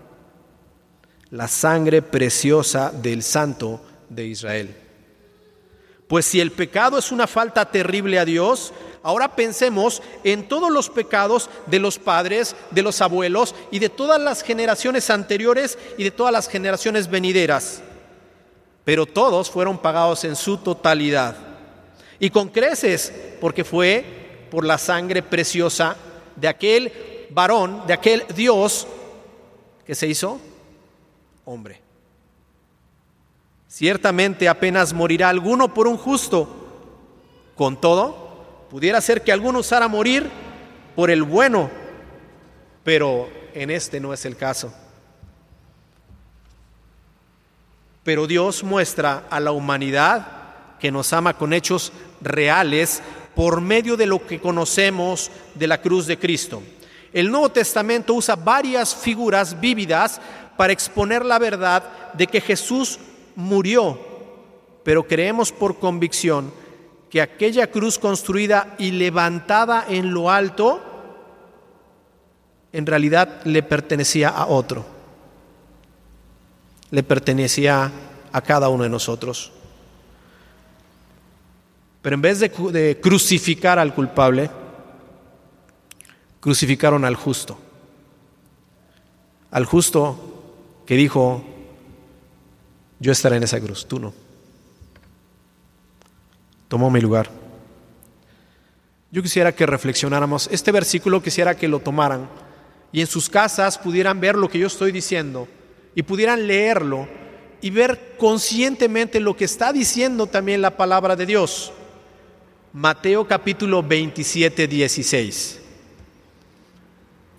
La 1.33 1.47
sangre 1.47 2.01
preciosa 2.01 2.91
del 2.91 3.23
Santo 3.23 3.81
de 4.07 4.25
Israel. 4.25 4.75
Pues 6.07 6.25
si 6.25 6.39
el 6.39 6.51
pecado 6.51 6.97
es 6.97 7.11
una 7.11 7.27
falta 7.27 7.69
terrible 7.69 8.19
a 8.19 8.25
Dios, 8.25 8.71
ahora 9.01 9.35
pensemos 9.35 10.01
en 10.23 10.47
todos 10.47 10.71
los 10.71 10.89
pecados 10.89 11.49
de 11.65 11.79
los 11.79 11.97
padres, 11.97 12.55
de 12.71 12.83
los 12.83 13.01
abuelos 13.01 13.55
y 13.71 13.79
de 13.79 13.89
todas 13.89 14.21
las 14.21 14.43
generaciones 14.43 15.09
anteriores 15.09 15.77
y 15.97 16.03
de 16.03 16.11
todas 16.11 16.31
las 16.31 16.47
generaciones 16.47 17.09
venideras 17.09 17.81
pero 18.83 19.05
todos 19.05 19.49
fueron 19.49 19.77
pagados 19.77 20.23
en 20.23 20.35
su 20.35 20.57
totalidad. 20.57 21.35
Y 22.19 22.29
con 22.29 22.49
creces, 22.49 23.13
porque 23.39 23.63
fue 23.63 24.47
por 24.51 24.65
la 24.65 24.77
sangre 24.77 25.23
preciosa 25.23 25.95
de 26.35 26.47
aquel 26.47 26.91
varón, 27.29 27.83
de 27.87 27.93
aquel 27.93 28.23
Dios 28.35 28.87
que 29.85 29.95
se 29.95 30.07
hizo 30.07 30.39
hombre. 31.45 31.81
Ciertamente 33.67 34.47
apenas 34.47 34.93
morirá 34.93 35.29
alguno 35.29 35.73
por 35.73 35.87
un 35.87 35.97
justo. 35.97 36.59
Con 37.55 37.79
todo, 37.79 38.67
pudiera 38.69 39.01
ser 39.01 39.23
que 39.23 39.31
alguno 39.31 39.59
usara 39.59 39.87
morir 39.87 40.29
por 40.95 41.09
el 41.09 41.23
bueno, 41.23 41.69
pero 42.83 43.29
en 43.53 43.69
este 43.69 43.99
no 43.99 44.13
es 44.13 44.25
el 44.25 44.37
caso. 44.37 44.73
Pero 48.03 48.27
Dios 48.27 48.63
muestra 48.63 49.27
a 49.29 49.39
la 49.39 49.51
humanidad 49.51 50.77
que 50.79 50.91
nos 50.91 51.13
ama 51.13 51.37
con 51.37 51.53
hechos 51.53 51.93
reales 52.21 53.01
por 53.35 53.61
medio 53.61 53.95
de 53.97 54.05
lo 54.05 54.25
que 54.27 54.39
conocemos 54.39 55.31
de 55.55 55.67
la 55.67 55.81
cruz 55.81 56.05
de 56.05 56.19
Cristo. 56.19 56.61
El 57.13 57.31
Nuevo 57.31 57.49
Testamento 57.49 58.13
usa 58.13 58.35
varias 58.35 58.95
figuras 58.95 59.59
vívidas 59.59 60.19
para 60.57 60.73
exponer 60.73 61.25
la 61.25 61.39
verdad 61.39 62.13
de 62.13 62.27
que 62.27 62.41
Jesús 62.41 62.99
murió, 63.35 63.99
pero 64.83 65.07
creemos 65.07 65.51
por 65.51 65.79
convicción 65.79 66.51
que 67.09 67.21
aquella 67.21 67.67
cruz 67.67 67.99
construida 67.99 68.75
y 68.77 68.91
levantada 68.91 69.85
en 69.87 70.13
lo 70.13 70.31
alto, 70.31 70.81
en 72.71 72.85
realidad 72.85 73.41
le 73.45 73.63
pertenecía 73.63 74.29
a 74.29 74.47
otro 74.47 74.93
le 76.93 77.01
pertenecía 77.01 77.91
a 78.31 78.41
cada 78.41 78.69
uno 78.69 78.83
de 78.83 78.89
nosotros. 78.89 79.51
Pero 82.03 82.13
en 82.13 82.21
vez 82.21 82.39
de, 82.39 82.99
crucificar 83.01 83.79
al 83.79 83.95
culpable, 83.95 84.51
crucificaron 86.39 87.03
al 87.03 87.15
justo. 87.15 87.57
Al 89.49 89.65
justo 89.65 90.32
que 90.85 90.95
dijo, 90.95 91.43
yo 92.99 93.11
estaré 93.11 93.37
en 93.37 93.43
esa 93.43 93.59
cruz, 93.59 93.85
tú 93.87 93.99
no. 93.99 94.13
Tomó 96.67 96.89
mi 96.89 97.01
lugar. 97.01 97.29
Yo 99.11 99.21
quisiera 99.21 99.53
que 99.53 99.65
reflexionáramos, 99.65 100.49
este 100.51 100.71
versículo 100.71 101.21
quisiera 101.21 101.55
que 101.55 101.67
lo 101.67 101.79
tomaran 101.79 102.27
y 102.91 103.01
en 103.01 103.07
sus 103.07 103.29
casas 103.29 103.77
pudieran 103.77 104.19
ver 104.19 104.35
lo 104.35 104.49
que 104.49 104.57
yo 104.57 104.67
estoy 104.67 104.91
diciendo 104.91 105.47
y 105.93 106.03
pudieran 106.03 106.47
leerlo 106.47 107.07
y 107.61 107.69
ver 107.69 108.15
conscientemente 108.17 109.19
lo 109.19 109.35
que 109.35 109.45
está 109.45 109.71
diciendo 109.71 110.27
también 110.27 110.61
la 110.61 110.75
palabra 110.75 111.15
de 111.15 111.25
Dios. 111.25 111.71
Mateo 112.73 113.27
capítulo 113.27 113.83
27, 113.83 114.67
16. 114.67 115.59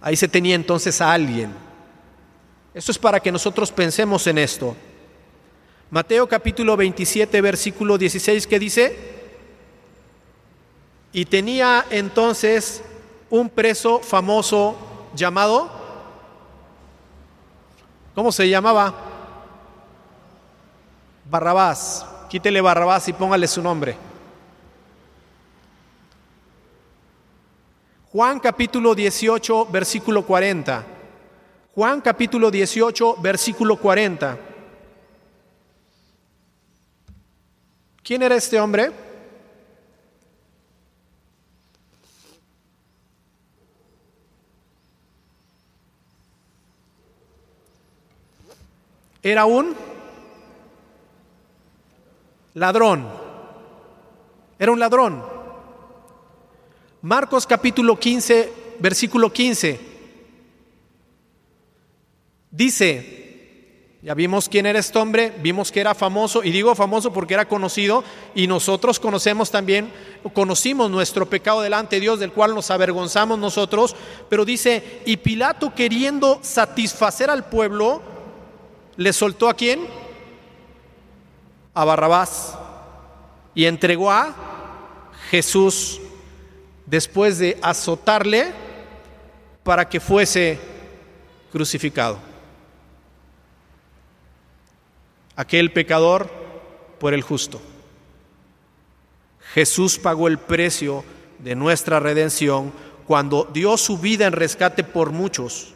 Ahí 0.00 0.14
se 0.14 0.28
tenía 0.28 0.54
entonces 0.54 1.00
a 1.00 1.12
alguien. 1.12 1.63
Esto 2.74 2.90
es 2.90 2.98
para 2.98 3.20
que 3.20 3.30
nosotros 3.30 3.70
pensemos 3.70 4.26
en 4.26 4.36
esto. 4.38 4.74
Mateo 5.90 6.28
capítulo 6.28 6.76
27, 6.76 7.40
versículo 7.40 7.96
16, 7.96 8.48
que 8.48 8.58
dice, 8.58 8.98
y 11.12 11.24
tenía 11.24 11.86
entonces 11.90 12.82
un 13.30 13.48
preso 13.48 14.00
famoso 14.00 14.76
llamado, 15.14 15.70
¿cómo 18.12 18.32
se 18.32 18.48
llamaba? 18.48 18.92
Barrabás. 21.30 22.06
Quítele 22.28 22.60
Barrabás 22.60 23.06
y 23.06 23.12
póngale 23.12 23.46
su 23.46 23.62
nombre. 23.62 23.96
Juan 28.10 28.40
capítulo 28.40 28.96
18, 28.96 29.66
versículo 29.66 30.26
40. 30.26 30.93
Juan 31.74 32.00
capítulo 32.00 32.52
18, 32.52 33.16
versículo 33.20 33.76
40. 33.76 34.38
¿Quién 38.00 38.22
era 38.22 38.36
este 38.36 38.60
hombre? 38.60 38.92
Era 49.20 49.44
un 49.44 49.74
ladrón. 52.54 53.08
Era 54.60 54.70
un 54.70 54.78
ladrón. 54.78 55.24
Marcos 57.02 57.48
capítulo 57.48 57.98
15, 57.98 58.76
versículo 58.78 59.32
15. 59.32 59.93
Dice, 62.56 63.98
ya 64.00 64.14
vimos 64.14 64.48
quién 64.48 64.64
era 64.64 64.78
este 64.78 64.96
hombre, 64.96 65.34
vimos 65.42 65.72
que 65.72 65.80
era 65.80 65.92
famoso, 65.92 66.44
y 66.44 66.52
digo 66.52 66.72
famoso 66.76 67.12
porque 67.12 67.34
era 67.34 67.48
conocido, 67.48 68.04
y 68.32 68.46
nosotros 68.46 69.00
conocemos 69.00 69.50
también, 69.50 69.90
conocimos 70.32 70.88
nuestro 70.88 71.28
pecado 71.28 71.62
delante 71.62 71.96
de 71.96 72.00
Dios, 72.02 72.20
del 72.20 72.30
cual 72.30 72.54
nos 72.54 72.70
avergonzamos 72.70 73.40
nosotros, 73.40 73.96
pero 74.28 74.44
dice, 74.44 75.02
y 75.04 75.16
Pilato 75.16 75.74
queriendo 75.74 76.38
satisfacer 76.42 77.28
al 77.28 77.48
pueblo, 77.48 78.02
le 78.96 79.12
soltó 79.12 79.48
a 79.48 79.54
quién? 79.54 79.80
A 81.74 81.84
Barrabás, 81.84 82.56
y 83.52 83.64
entregó 83.64 84.12
a 84.12 85.10
Jesús 85.28 86.00
después 86.86 87.40
de 87.40 87.58
azotarle 87.62 88.52
para 89.64 89.88
que 89.88 89.98
fuese 89.98 90.60
crucificado. 91.50 92.33
Aquel 95.36 95.72
pecador 95.72 96.30
por 96.98 97.14
el 97.14 97.22
justo. 97.22 97.60
Jesús 99.52 99.98
pagó 99.98 100.28
el 100.28 100.38
precio 100.38 101.04
de 101.38 101.54
nuestra 101.54 102.00
redención 102.00 102.72
cuando 103.06 103.48
dio 103.52 103.76
su 103.76 103.98
vida 103.98 104.26
en 104.26 104.32
rescate 104.32 104.84
por 104.84 105.10
muchos. 105.10 105.74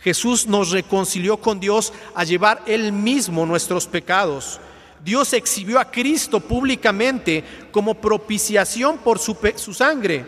Jesús 0.00 0.46
nos 0.46 0.70
reconcilió 0.70 1.38
con 1.38 1.58
Dios 1.58 1.92
a 2.14 2.24
llevar 2.24 2.62
Él 2.66 2.92
mismo 2.92 3.46
nuestros 3.46 3.86
pecados. 3.86 4.60
Dios 5.04 5.32
exhibió 5.32 5.78
a 5.78 5.90
Cristo 5.90 6.40
públicamente 6.40 7.42
como 7.72 7.94
propiciación 7.94 8.98
por 8.98 9.18
su, 9.18 9.36
su 9.56 9.72
sangre 9.72 10.24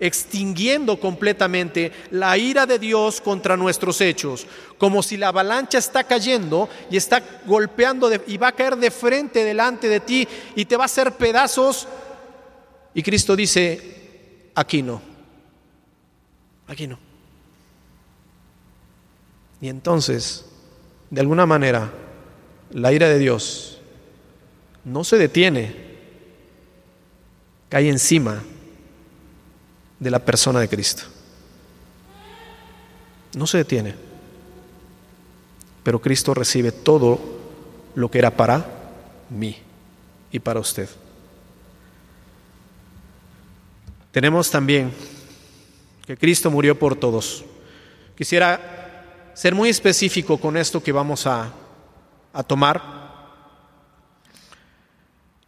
extinguiendo 0.00 0.98
completamente 0.98 1.92
la 2.10 2.36
ira 2.36 2.66
de 2.66 2.78
Dios 2.78 3.20
contra 3.20 3.56
nuestros 3.56 4.00
hechos, 4.00 4.46
como 4.78 5.02
si 5.02 5.16
la 5.16 5.28
avalancha 5.28 5.78
está 5.78 6.04
cayendo 6.04 6.68
y 6.90 6.96
está 6.96 7.22
golpeando 7.46 8.10
y 8.26 8.36
va 8.36 8.48
a 8.48 8.52
caer 8.52 8.76
de 8.76 8.90
frente 8.90 9.44
delante 9.44 9.88
de 9.88 10.00
ti 10.00 10.26
y 10.56 10.64
te 10.64 10.76
va 10.76 10.84
a 10.84 10.86
hacer 10.86 11.12
pedazos. 11.12 11.86
Y 12.92 13.02
Cristo 13.02 13.36
dice, 13.36 14.50
aquí 14.54 14.82
no, 14.82 15.00
aquí 16.66 16.86
no. 16.86 16.98
Y 19.60 19.68
entonces, 19.68 20.44
de 21.10 21.20
alguna 21.20 21.46
manera, 21.46 21.90
la 22.70 22.92
ira 22.92 23.08
de 23.08 23.18
Dios 23.18 23.80
no 24.84 25.04
se 25.04 25.16
detiene, 25.16 25.74
cae 27.68 27.88
encima 27.88 28.42
de 30.04 30.10
la 30.10 30.18
persona 30.18 30.60
de 30.60 30.68
Cristo. 30.68 31.02
No 33.34 33.46
se 33.46 33.58
detiene, 33.58 33.94
pero 35.82 36.00
Cristo 36.00 36.34
recibe 36.34 36.70
todo 36.70 37.18
lo 37.94 38.10
que 38.10 38.18
era 38.18 38.30
para 38.30 38.64
mí 39.30 39.56
y 40.30 40.38
para 40.38 40.60
usted. 40.60 40.88
Tenemos 44.12 44.50
también 44.50 44.92
que 46.06 46.18
Cristo 46.18 46.50
murió 46.50 46.78
por 46.78 46.94
todos. 46.94 47.42
Quisiera 48.14 49.32
ser 49.34 49.54
muy 49.54 49.70
específico 49.70 50.38
con 50.38 50.58
esto 50.58 50.82
que 50.82 50.92
vamos 50.92 51.26
a, 51.26 51.50
a 52.32 52.42
tomar. 52.42 52.82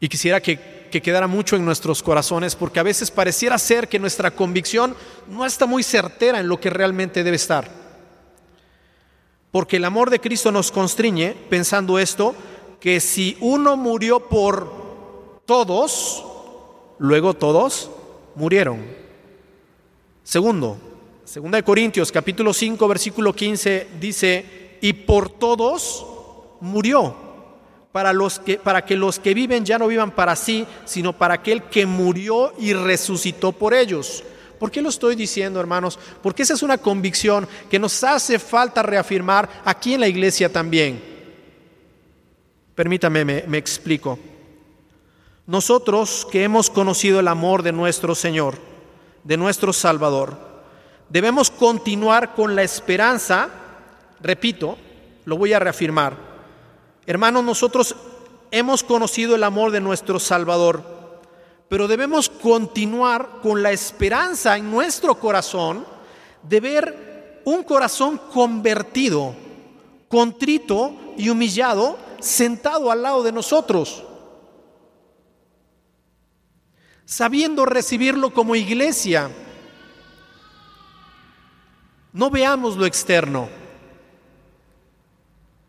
Y 0.00 0.08
quisiera 0.08 0.40
que 0.40 0.75
que 0.96 1.02
quedara 1.02 1.26
mucho 1.26 1.56
en 1.56 1.64
nuestros 1.66 2.02
corazones, 2.02 2.56
porque 2.56 2.80
a 2.80 2.82
veces 2.82 3.10
pareciera 3.10 3.58
ser 3.58 3.86
que 3.86 3.98
nuestra 3.98 4.30
convicción 4.30 4.96
no 5.28 5.44
está 5.44 5.66
muy 5.66 5.82
certera 5.82 6.40
en 6.40 6.48
lo 6.48 6.58
que 6.58 6.70
realmente 6.70 7.22
debe 7.22 7.36
estar. 7.36 7.70
Porque 9.50 9.76
el 9.76 9.84
amor 9.84 10.08
de 10.08 10.20
Cristo 10.20 10.50
nos 10.50 10.72
constriñe, 10.72 11.36
pensando 11.50 11.98
esto, 11.98 12.34
que 12.80 13.00
si 13.00 13.36
uno 13.40 13.76
murió 13.76 14.20
por 14.20 15.42
todos, 15.44 16.24
luego 16.98 17.34
todos 17.34 17.90
murieron. 18.34 18.82
Segundo, 20.24 20.78
segunda 21.26 21.56
de 21.56 21.62
Corintios 21.62 22.10
capítulo 22.10 22.54
5 22.54 22.88
versículo 22.88 23.34
15 23.34 23.88
dice, 24.00 24.78
y 24.80 24.94
por 24.94 25.28
todos 25.28 26.06
murió 26.62 27.25
para, 27.96 28.12
los 28.12 28.38
que, 28.40 28.58
para 28.58 28.84
que 28.84 28.94
los 28.94 29.18
que 29.18 29.32
viven 29.32 29.64
ya 29.64 29.78
no 29.78 29.86
vivan 29.86 30.10
para 30.10 30.36
sí, 30.36 30.66
sino 30.84 31.14
para 31.14 31.32
aquel 31.32 31.62
que 31.62 31.86
murió 31.86 32.52
y 32.58 32.74
resucitó 32.74 33.52
por 33.52 33.72
ellos. 33.72 34.22
¿Por 34.58 34.70
qué 34.70 34.82
lo 34.82 34.90
estoy 34.90 35.16
diciendo, 35.16 35.60
hermanos? 35.60 35.98
Porque 36.22 36.42
esa 36.42 36.52
es 36.52 36.62
una 36.62 36.76
convicción 36.76 37.48
que 37.70 37.78
nos 37.78 38.04
hace 38.04 38.38
falta 38.38 38.82
reafirmar 38.82 39.48
aquí 39.64 39.94
en 39.94 40.00
la 40.00 40.08
iglesia 40.08 40.52
también. 40.52 41.02
Permítame, 42.74 43.24
me, 43.24 43.44
me 43.46 43.56
explico. 43.56 44.18
Nosotros 45.46 46.28
que 46.30 46.44
hemos 46.44 46.68
conocido 46.68 47.18
el 47.18 47.28
amor 47.28 47.62
de 47.62 47.72
nuestro 47.72 48.14
Señor, 48.14 48.58
de 49.24 49.38
nuestro 49.38 49.72
Salvador, 49.72 50.36
debemos 51.08 51.50
continuar 51.50 52.34
con 52.34 52.54
la 52.54 52.62
esperanza, 52.62 53.48
repito, 54.20 54.76
lo 55.24 55.38
voy 55.38 55.54
a 55.54 55.58
reafirmar, 55.58 56.25
Hermanos, 57.06 57.44
nosotros 57.44 57.94
hemos 58.50 58.82
conocido 58.82 59.36
el 59.36 59.44
amor 59.44 59.70
de 59.70 59.80
nuestro 59.80 60.18
Salvador, 60.18 60.82
pero 61.68 61.86
debemos 61.86 62.28
continuar 62.28 63.38
con 63.42 63.62
la 63.62 63.70
esperanza 63.70 64.56
en 64.56 64.68
nuestro 64.70 65.14
corazón 65.20 65.86
de 66.42 66.60
ver 66.60 67.42
un 67.44 67.62
corazón 67.62 68.18
convertido, 68.32 69.36
contrito 70.08 70.94
y 71.16 71.28
humillado, 71.28 71.96
sentado 72.18 72.90
al 72.90 73.02
lado 73.02 73.22
de 73.22 73.30
nosotros, 73.30 74.02
sabiendo 77.04 77.66
recibirlo 77.66 78.34
como 78.34 78.56
iglesia. 78.56 79.30
No 82.12 82.30
veamos 82.30 82.76
lo 82.76 82.84
externo 82.84 83.65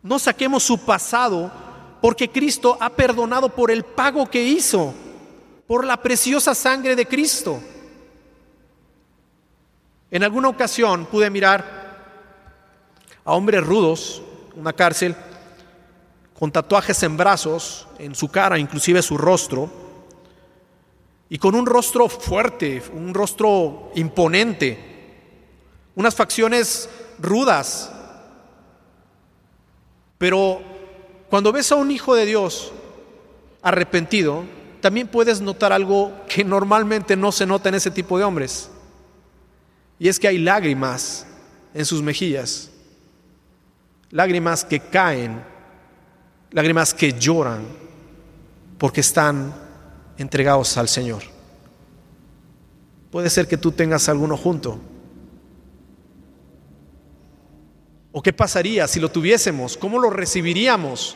no 0.07 0.17
saquemos 0.19 0.63
su 0.63 0.79
pasado 0.79 1.51
porque 1.99 2.29
Cristo 2.29 2.77
ha 2.79 2.89
perdonado 2.89 3.49
por 3.49 3.69
el 3.69 3.83
pago 3.83 4.29
que 4.29 4.41
hizo, 4.41 4.93
por 5.67 5.83
la 5.83 5.97
preciosa 5.97 6.55
sangre 6.55 6.95
de 6.95 7.05
Cristo. 7.05 7.59
En 10.09 10.23
alguna 10.23 10.47
ocasión 10.47 11.07
pude 11.07 11.29
mirar 11.29 11.65
a 13.25 13.33
hombres 13.33 13.61
rudos, 13.65 14.21
una 14.55 14.71
cárcel, 14.71 15.13
con 16.39 16.53
tatuajes 16.53 17.03
en 17.03 17.17
brazos, 17.17 17.85
en 17.99 18.15
su 18.15 18.29
cara, 18.29 18.57
inclusive 18.57 19.01
su 19.01 19.17
rostro, 19.17 19.69
y 21.27 21.37
con 21.37 21.53
un 21.53 21.65
rostro 21.65 22.07
fuerte, 22.07 22.81
un 22.93 23.13
rostro 23.13 23.91
imponente, 23.95 24.79
unas 25.95 26.15
facciones 26.15 26.89
rudas. 27.19 27.91
Pero 30.17 30.61
cuando 31.29 31.51
ves 31.51 31.71
a 31.71 31.75
un 31.75 31.91
hijo 31.91 32.15
de 32.15 32.25
Dios 32.25 32.71
arrepentido, 33.61 34.43
también 34.81 35.07
puedes 35.07 35.41
notar 35.41 35.73
algo 35.73 36.11
que 36.27 36.43
normalmente 36.43 37.15
no 37.15 37.31
se 37.31 37.45
nota 37.45 37.69
en 37.69 37.75
ese 37.75 37.91
tipo 37.91 38.17
de 38.17 38.23
hombres. 38.23 38.69
Y 39.99 40.07
es 40.07 40.19
que 40.19 40.27
hay 40.27 40.37
lágrimas 40.37 41.25
en 41.73 41.85
sus 41.85 42.01
mejillas, 42.01 42.69
lágrimas 44.11 44.63
que 44.63 44.79
caen, 44.79 45.43
lágrimas 46.51 46.93
que 46.93 47.13
lloran 47.13 47.65
porque 48.77 49.01
están 49.01 49.53
entregados 50.17 50.77
al 50.77 50.87
Señor. 50.87 51.23
Puede 53.11 53.29
ser 53.29 53.47
que 53.47 53.57
tú 53.57 53.71
tengas 53.71 54.09
alguno 54.09 54.37
junto. 54.37 54.79
¿O 58.17 58.21
qué 58.23 58.33
pasaría 58.33 58.87
si 58.87 58.99
lo 58.99 59.11
tuviésemos? 59.11 59.77
¿Cómo 59.77 59.99
lo 59.99 60.09
recibiríamos? 60.09 61.15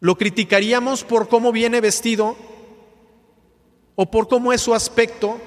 ¿Lo 0.00 0.16
criticaríamos 0.16 1.04
por 1.04 1.28
cómo 1.28 1.52
viene 1.52 1.82
vestido? 1.82 2.34
¿O 3.94 4.10
por 4.10 4.26
cómo 4.26 4.54
es 4.54 4.62
su 4.62 4.74
aspecto? 4.74 5.38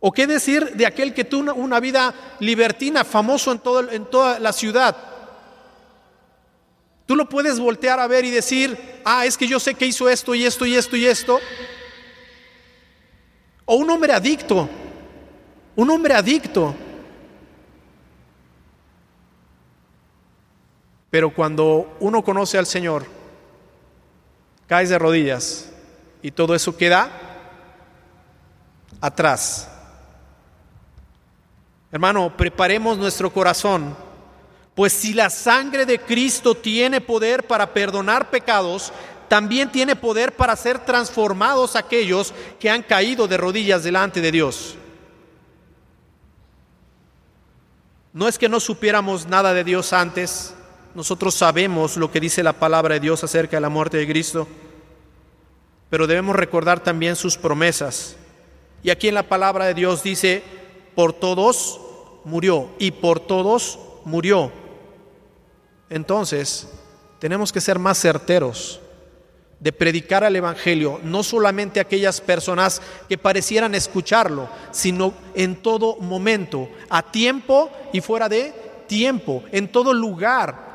¿O 0.00 0.10
qué 0.10 0.26
decir 0.26 0.74
de 0.74 0.84
aquel 0.84 1.14
que 1.14 1.22
tuvo 1.22 1.54
una 1.54 1.78
vida 1.78 2.12
libertina, 2.40 3.04
famoso 3.04 3.52
en, 3.52 3.60
en 3.92 4.06
toda 4.06 4.40
la 4.40 4.52
ciudad? 4.52 4.96
Tú 7.06 7.14
lo 7.14 7.28
puedes 7.28 7.60
voltear 7.60 8.00
a 8.00 8.08
ver 8.08 8.24
y 8.24 8.32
decir, 8.32 8.76
ah, 9.04 9.24
es 9.24 9.38
que 9.38 9.46
yo 9.46 9.60
sé 9.60 9.76
que 9.76 9.86
hizo 9.86 10.08
esto 10.08 10.34
y 10.34 10.44
esto 10.44 10.66
y 10.66 10.74
esto 10.74 10.96
y 10.96 11.06
esto. 11.06 11.38
O 13.64 13.76
un 13.76 13.88
hombre 13.90 14.12
adicto, 14.12 14.68
un 15.76 15.90
hombre 15.90 16.14
adicto. 16.14 16.74
Pero 21.10 21.32
cuando 21.32 21.96
uno 22.00 22.22
conoce 22.22 22.58
al 22.58 22.66
Señor, 22.66 23.06
caes 24.66 24.88
de 24.88 24.98
rodillas 24.98 25.70
y 26.22 26.30
todo 26.30 26.54
eso 26.54 26.76
queda 26.76 27.10
atrás. 29.00 29.70
Hermano, 31.92 32.36
preparemos 32.36 32.98
nuestro 32.98 33.32
corazón 33.32 33.96
pues 34.74 34.92
si 34.92 35.14
la 35.14 35.30
sangre 35.30 35.86
de 35.86 36.00
Cristo 36.00 36.56
tiene 36.56 37.00
poder 37.00 37.46
para 37.46 37.72
perdonar 37.72 38.30
pecados, 38.30 38.92
también 39.28 39.70
tiene 39.70 39.94
poder 39.94 40.34
para 40.34 40.56
ser 40.56 40.80
transformados 40.80 41.76
aquellos 41.76 42.34
que 42.58 42.68
han 42.68 42.82
caído 42.82 43.28
de 43.28 43.36
rodillas 43.36 43.84
delante 43.84 44.20
de 44.20 44.32
Dios. 44.32 44.76
No 48.14 48.28
es 48.28 48.38
que 48.38 48.48
no 48.48 48.60
supiéramos 48.60 49.26
nada 49.26 49.52
de 49.52 49.64
Dios 49.64 49.92
antes, 49.92 50.54
nosotros 50.94 51.34
sabemos 51.34 51.96
lo 51.96 52.12
que 52.12 52.20
dice 52.20 52.44
la 52.44 52.52
palabra 52.52 52.94
de 52.94 53.00
Dios 53.00 53.24
acerca 53.24 53.56
de 53.56 53.60
la 53.60 53.68
muerte 53.68 53.96
de 53.96 54.06
Cristo, 54.06 54.46
pero 55.90 56.06
debemos 56.06 56.36
recordar 56.36 56.78
también 56.78 57.16
sus 57.16 57.36
promesas. 57.36 58.14
Y 58.84 58.90
aquí 58.90 59.08
en 59.08 59.14
la 59.14 59.24
palabra 59.24 59.64
de 59.64 59.74
Dios 59.74 60.04
dice, 60.04 60.44
por 60.94 61.12
todos 61.12 61.80
murió 62.22 62.70
y 62.78 62.92
por 62.92 63.18
todos 63.18 63.80
murió. 64.04 64.52
Entonces, 65.90 66.68
tenemos 67.18 67.52
que 67.52 67.60
ser 67.60 67.80
más 67.80 68.00
certeros 68.00 68.80
de 69.60 69.72
predicar 69.72 70.24
al 70.24 70.36
Evangelio, 70.36 71.00
no 71.02 71.22
solamente 71.22 71.80
a 71.80 71.82
aquellas 71.82 72.20
personas 72.20 72.82
que 73.08 73.18
parecieran 73.18 73.74
escucharlo, 73.74 74.48
sino 74.70 75.14
en 75.34 75.56
todo 75.56 75.96
momento, 75.96 76.68
a 76.90 77.02
tiempo 77.02 77.70
y 77.92 78.00
fuera 78.00 78.28
de 78.28 78.52
tiempo, 78.86 79.42
en 79.52 79.68
todo 79.68 79.92
lugar. 79.92 80.74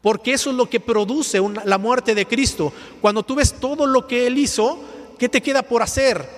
Porque 0.00 0.32
eso 0.32 0.50
es 0.50 0.56
lo 0.56 0.68
que 0.68 0.80
produce 0.80 1.40
la 1.64 1.78
muerte 1.78 2.14
de 2.14 2.26
Cristo. 2.26 2.72
Cuando 3.00 3.22
tú 3.22 3.36
ves 3.36 3.54
todo 3.54 3.86
lo 3.86 4.06
que 4.06 4.26
Él 4.26 4.36
hizo, 4.38 4.78
¿qué 5.18 5.28
te 5.28 5.40
queda 5.40 5.62
por 5.62 5.82
hacer? 5.82 6.28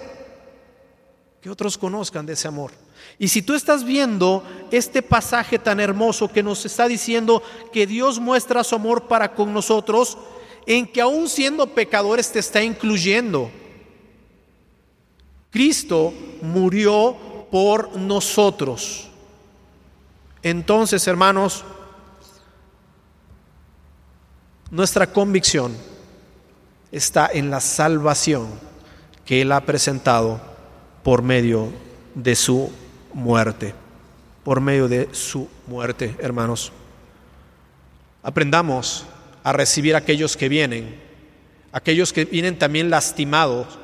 Que 1.40 1.50
otros 1.50 1.78
conozcan 1.78 2.26
de 2.26 2.34
ese 2.34 2.48
amor. 2.48 2.72
Y 3.18 3.28
si 3.28 3.42
tú 3.42 3.54
estás 3.54 3.84
viendo 3.84 4.42
este 4.70 5.02
pasaje 5.02 5.58
tan 5.58 5.80
hermoso 5.80 6.28
que 6.28 6.42
nos 6.42 6.64
está 6.64 6.88
diciendo 6.88 7.42
que 7.72 7.86
Dios 7.86 8.18
muestra 8.18 8.64
su 8.64 8.74
amor 8.74 9.06
para 9.08 9.34
con 9.34 9.52
nosotros, 9.52 10.18
en 10.66 10.86
que 10.86 11.00
aún 11.00 11.28
siendo 11.28 11.66
pecadores 11.66 12.30
te 12.32 12.38
está 12.38 12.62
incluyendo. 12.62 13.50
Cristo 15.50 16.12
murió 16.42 17.16
por 17.50 17.96
nosotros. 17.96 19.08
Entonces, 20.42 21.06
hermanos, 21.06 21.64
nuestra 24.70 25.06
convicción 25.06 25.76
está 26.90 27.30
en 27.32 27.50
la 27.50 27.60
salvación 27.60 28.48
que 29.24 29.42
Él 29.42 29.52
ha 29.52 29.60
presentado 29.60 30.40
por 31.02 31.22
medio 31.22 31.68
de 32.14 32.34
su 32.34 32.72
muerte, 33.12 33.74
por 34.42 34.60
medio 34.60 34.88
de 34.88 35.08
su 35.12 35.48
muerte, 35.66 36.16
hermanos. 36.18 36.72
Aprendamos 38.22 39.06
a 39.44 39.52
recibir 39.52 39.94
a 39.94 39.98
aquellos 39.98 40.36
que 40.36 40.48
vienen, 40.48 41.00
aquellos 41.70 42.12
que 42.12 42.24
vienen 42.24 42.58
también 42.58 42.90
lastimados, 42.90 43.78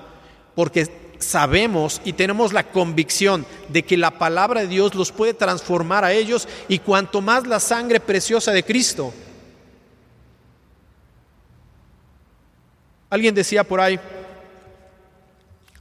porque 0.57 0.89
sabemos 1.21 2.01
y 2.05 2.15
tenemos 2.15 2.53
la 2.53 2.65
convicción 2.65 3.47
de 3.69 3.85
que 3.85 3.97
la 3.97 4.11
palabra 4.11 4.63
de 4.63 4.67
Dios 4.67 4.97
los 4.97 5.13
puede 5.13 5.35
transformar 5.35 6.05
a 6.05 6.13
ellos 6.13 6.49
y 6.67 6.81
cuanto 6.81 7.21
más 7.21 7.47
la 7.47 7.61
sangre 7.61 8.01
preciosa 8.01 8.51
de 8.51 8.65
Cristo. 8.65 9.15
Alguien 13.11 13.35
decía 13.35 13.63
por 13.63 13.81
ahí, 13.81 14.01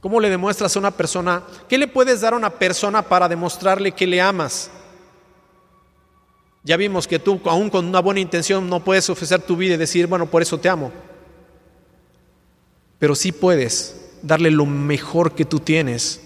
¿Cómo 0.00 0.18
le 0.18 0.30
demuestras 0.30 0.74
a 0.74 0.78
una 0.78 0.90
persona? 0.90 1.42
¿Qué 1.68 1.76
le 1.76 1.86
puedes 1.86 2.22
dar 2.22 2.32
a 2.32 2.36
una 2.36 2.50
persona 2.50 3.02
para 3.02 3.28
demostrarle 3.28 3.92
que 3.92 4.06
le 4.06 4.20
amas? 4.20 4.70
Ya 6.62 6.76
vimos 6.76 7.06
que 7.08 7.18
tú, 7.18 7.40
aún 7.44 7.70
con 7.70 7.86
una 7.86 8.00
buena 8.00 8.20
intención, 8.20 8.68
no 8.68 8.84
puedes 8.84 9.08
ofrecer 9.08 9.40
tu 9.42 9.56
vida 9.56 9.74
y 9.74 9.78
decir, 9.78 10.06
bueno, 10.06 10.26
por 10.26 10.42
eso 10.42 10.58
te 10.58 10.68
amo. 10.68 10.92
Pero 12.98 13.14
sí 13.14 13.32
puedes 13.32 14.10
darle 14.22 14.50
lo 14.50 14.66
mejor 14.66 15.34
que 15.34 15.46
tú 15.46 15.58
tienes. 15.58 16.20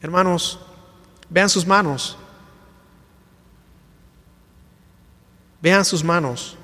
Hermanos, 0.00 0.60
vean 1.28 1.48
sus 1.48 1.66
manos. 1.66 2.16
Vean 5.60 5.84
sus 5.84 6.04
manos. 6.04 6.56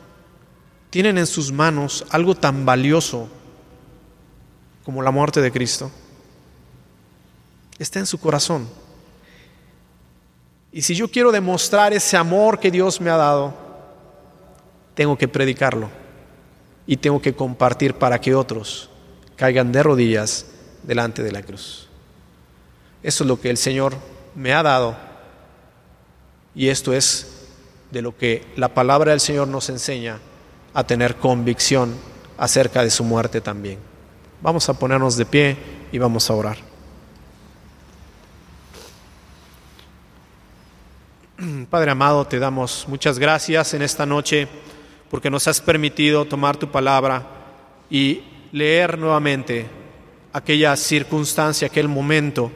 Tienen 0.90 1.18
en 1.18 1.26
sus 1.26 1.50
manos 1.50 2.06
algo 2.10 2.34
tan 2.34 2.64
valioso 2.64 3.28
como 4.84 5.02
la 5.02 5.10
muerte 5.10 5.40
de 5.40 5.50
Cristo. 5.50 5.90
Está 7.78 7.98
en 7.98 8.06
su 8.06 8.18
corazón. 8.18 8.68
Y 10.72 10.82
si 10.82 10.94
yo 10.94 11.08
quiero 11.08 11.32
demostrar 11.32 11.92
ese 11.92 12.16
amor 12.16 12.58
que 12.58 12.70
Dios 12.70 13.00
me 13.00 13.10
ha 13.10 13.16
dado, 13.16 13.54
tengo 14.94 15.16
que 15.16 15.28
predicarlo 15.28 15.90
y 16.86 16.96
tengo 16.96 17.20
que 17.20 17.34
compartir 17.34 17.94
para 17.94 18.20
que 18.20 18.34
otros 18.34 18.90
caigan 19.36 19.72
de 19.72 19.82
rodillas 19.82 20.46
delante 20.82 21.22
de 21.22 21.32
la 21.32 21.42
cruz. 21.42 21.88
Eso 23.02 23.24
es 23.24 23.28
lo 23.28 23.40
que 23.40 23.50
el 23.50 23.56
Señor 23.56 23.94
me 24.34 24.52
ha 24.52 24.62
dado 24.62 24.96
y 26.54 26.68
esto 26.68 26.92
es 26.92 27.46
de 27.90 28.02
lo 28.02 28.16
que 28.16 28.44
la 28.56 28.68
palabra 28.68 29.10
del 29.10 29.20
Señor 29.20 29.48
nos 29.48 29.68
enseña 29.68 30.18
a 30.74 30.84
tener 30.84 31.16
convicción 31.16 31.94
acerca 32.38 32.82
de 32.82 32.90
su 32.90 33.04
muerte 33.04 33.40
también. 33.40 33.78
Vamos 34.42 34.68
a 34.68 34.78
ponernos 34.78 35.16
de 35.16 35.26
pie 35.26 35.56
y 35.92 35.98
vamos 35.98 36.28
a 36.28 36.34
orar. 36.34 36.75
Padre 41.70 41.90
amado, 41.90 42.26
te 42.26 42.38
damos 42.38 42.86
muchas 42.88 43.18
gracias 43.18 43.74
en 43.74 43.82
esta 43.82 44.06
noche 44.06 44.48
porque 45.10 45.30
nos 45.30 45.46
has 45.46 45.60
permitido 45.60 46.24
tomar 46.24 46.56
tu 46.56 46.70
palabra 46.70 47.26
y 47.90 48.22
leer 48.52 48.98
nuevamente 48.98 49.66
aquella 50.32 50.74
circunstancia, 50.76 51.68
aquel 51.68 51.88
momento 51.88 52.50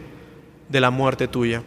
de 0.68 0.81
la 0.81 0.91
muerte 0.91 1.28
tuya. 1.28 1.62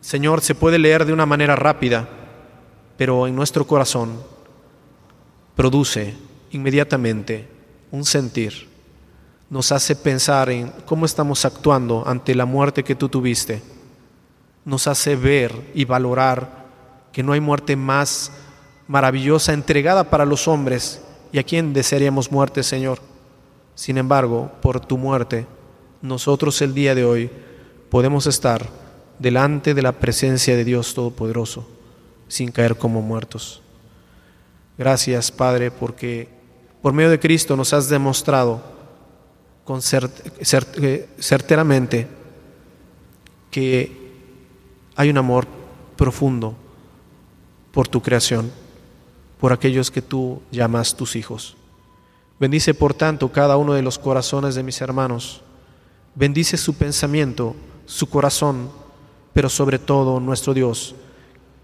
Señor, 0.00 0.40
se 0.40 0.54
puede 0.54 0.78
leer 0.78 1.04
de 1.04 1.12
una 1.12 1.26
manera 1.26 1.56
rápida, 1.56 2.08
pero 2.96 3.26
en 3.26 3.36
nuestro 3.36 3.66
corazón 3.66 4.18
produce 5.54 6.14
inmediatamente 6.52 7.48
un 7.90 8.04
sentir. 8.04 8.68
Nos 9.50 9.72
hace 9.72 9.94
pensar 9.94 10.48
en 10.48 10.72
cómo 10.86 11.04
estamos 11.04 11.44
actuando 11.44 12.02
ante 12.06 12.34
la 12.34 12.46
muerte 12.46 12.82
que 12.82 12.94
tú 12.94 13.10
tuviste. 13.10 13.71
Nos 14.64 14.86
hace 14.86 15.16
ver 15.16 15.70
y 15.74 15.84
valorar 15.84 16.62
que 17.12 17.22
no 17.22 17.32
hay 17.32 17.40
muerte 17.40 17.76
más 17.76 18.32
maravillosa 18.86 19.52
entregada 19.52 20.10
para 20.10 20.24
los 20.24 20.48
hombres 20.48 21.02
y 21.32 21.38
a 21.38 21.44
quién 21.44 21.72
desearíamos 21.72 22.30
muerte, 22.30 22.62
Señor. 22.62 22.98
Sin 23.74 23.98
embargo, 23.98 24.52
por 24.60 24.80
tu 24.80 24.98
muerte, 24.98 25.46
nosotros 26.00 26.60
el 26.62 26.74
día 26.74 26.94
de 26.94 27.04
hoy 27.04 27.30
podemos 27.90 28.26
estar 28.26 28.68
delante 29.18 29.74
de 29.74 29.82
la 29.82 29.92
presencia 29.92 30.56
de 30.56 30.64
Dios 30.64 30.94
Todopoderoso 30.94 31.66
sin 32.28 32.50
caer 32.50 32.76
como 32.76 33.02
muertos. 33.02 33.62
Gracias, 34.78 35.30
Padre, 35.30 35.70
porque 35.70 36.28
por 36.80 36.92
medio 36.92 37.10
de 37.10 37.20
Cristo 37.20 37.56
nos 37.56 37.72
has 37.72 37.88
demostrado 37.88 38.62
con 39.64 39.80
eh, 39.80 41.08
certeramente 41.18 42.08
que 43.50 44.01
hay 44.96 45.10
un 45.10 45.18
amor 45.18 45.46
profundo 45.96 46.54
por 47.72 47.88
tu 47.88 48.02
creación, 48.02 48.50
por 49.40 49.52
aquellos 49.52 49.90
que 49.90 50.02
tú 50.02 50.42
llamas 50.50 50.94
tus 50.94 51.16
hijos. 51.16 51.56
Bendice, 52.38 52.74
por 52.74 52.94
tanto, 52.94 53.30
cada 53.30 53.56
uno 53.56 53.74
de 53.74 53.82
los 53.82 53.98
corazones 53.98 54.54
de 54.54 54.62
mis 54.62 54.80
hermanos. 54.80 55.42
Bendice 56.14 56.56
su 56.56 56.74
pensamiento, 56.74 57.54
su 57.86 58.08
corazón, 58.08 58.70
pero 59.32 59.48
sobre 59.48 59.78
todo 59.78 60.20
nuestro 60.20 60.52
Dios 60.54 60.94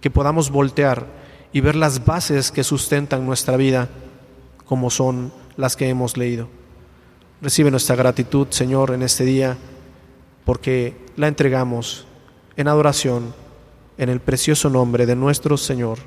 que 0.01 0.11
podamos 0.11 0.51
voltear 0.51 1.07
y 1.53 1.61
ver 1.61 1.75
las 1.75 2.05
bases 2.05 2.51
que 2.51 2.65
sustentan 2.65 3.27
nuestra 3.27 3.57
vida 3.57 3.89
como 4.65 4.91
son 4.91 5.33
las 5.57 5.77
que 5.77 5.89
hemos 5.89 6.17
leído. 6.17 6.49
Recibe 7.41 7.71
nuestra 7.71 7.97
gratitud, 7.97 8.49
Señor, 8.51 8.93
en 8.93 9.03
este 9.03 9.25
día, 9.25 9.57
porque 10.45 10.97
la 11.17 11.29
entregamos 11.29 12.07
en 12.59 12.67
adoración 12.67 13.33
en 13.99 14.09
el 14.09 14.21
precioso 14.21 14.69
nombre 14.69 15.07
de 15.07 15.15
nuestro 15.15 15.57
Señor 15.57 15.99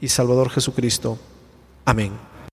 y 0.00 0.06
Salvador 0.06 0.50
Jesucristo. 0.50 1.18
Amén. 1.84 2.12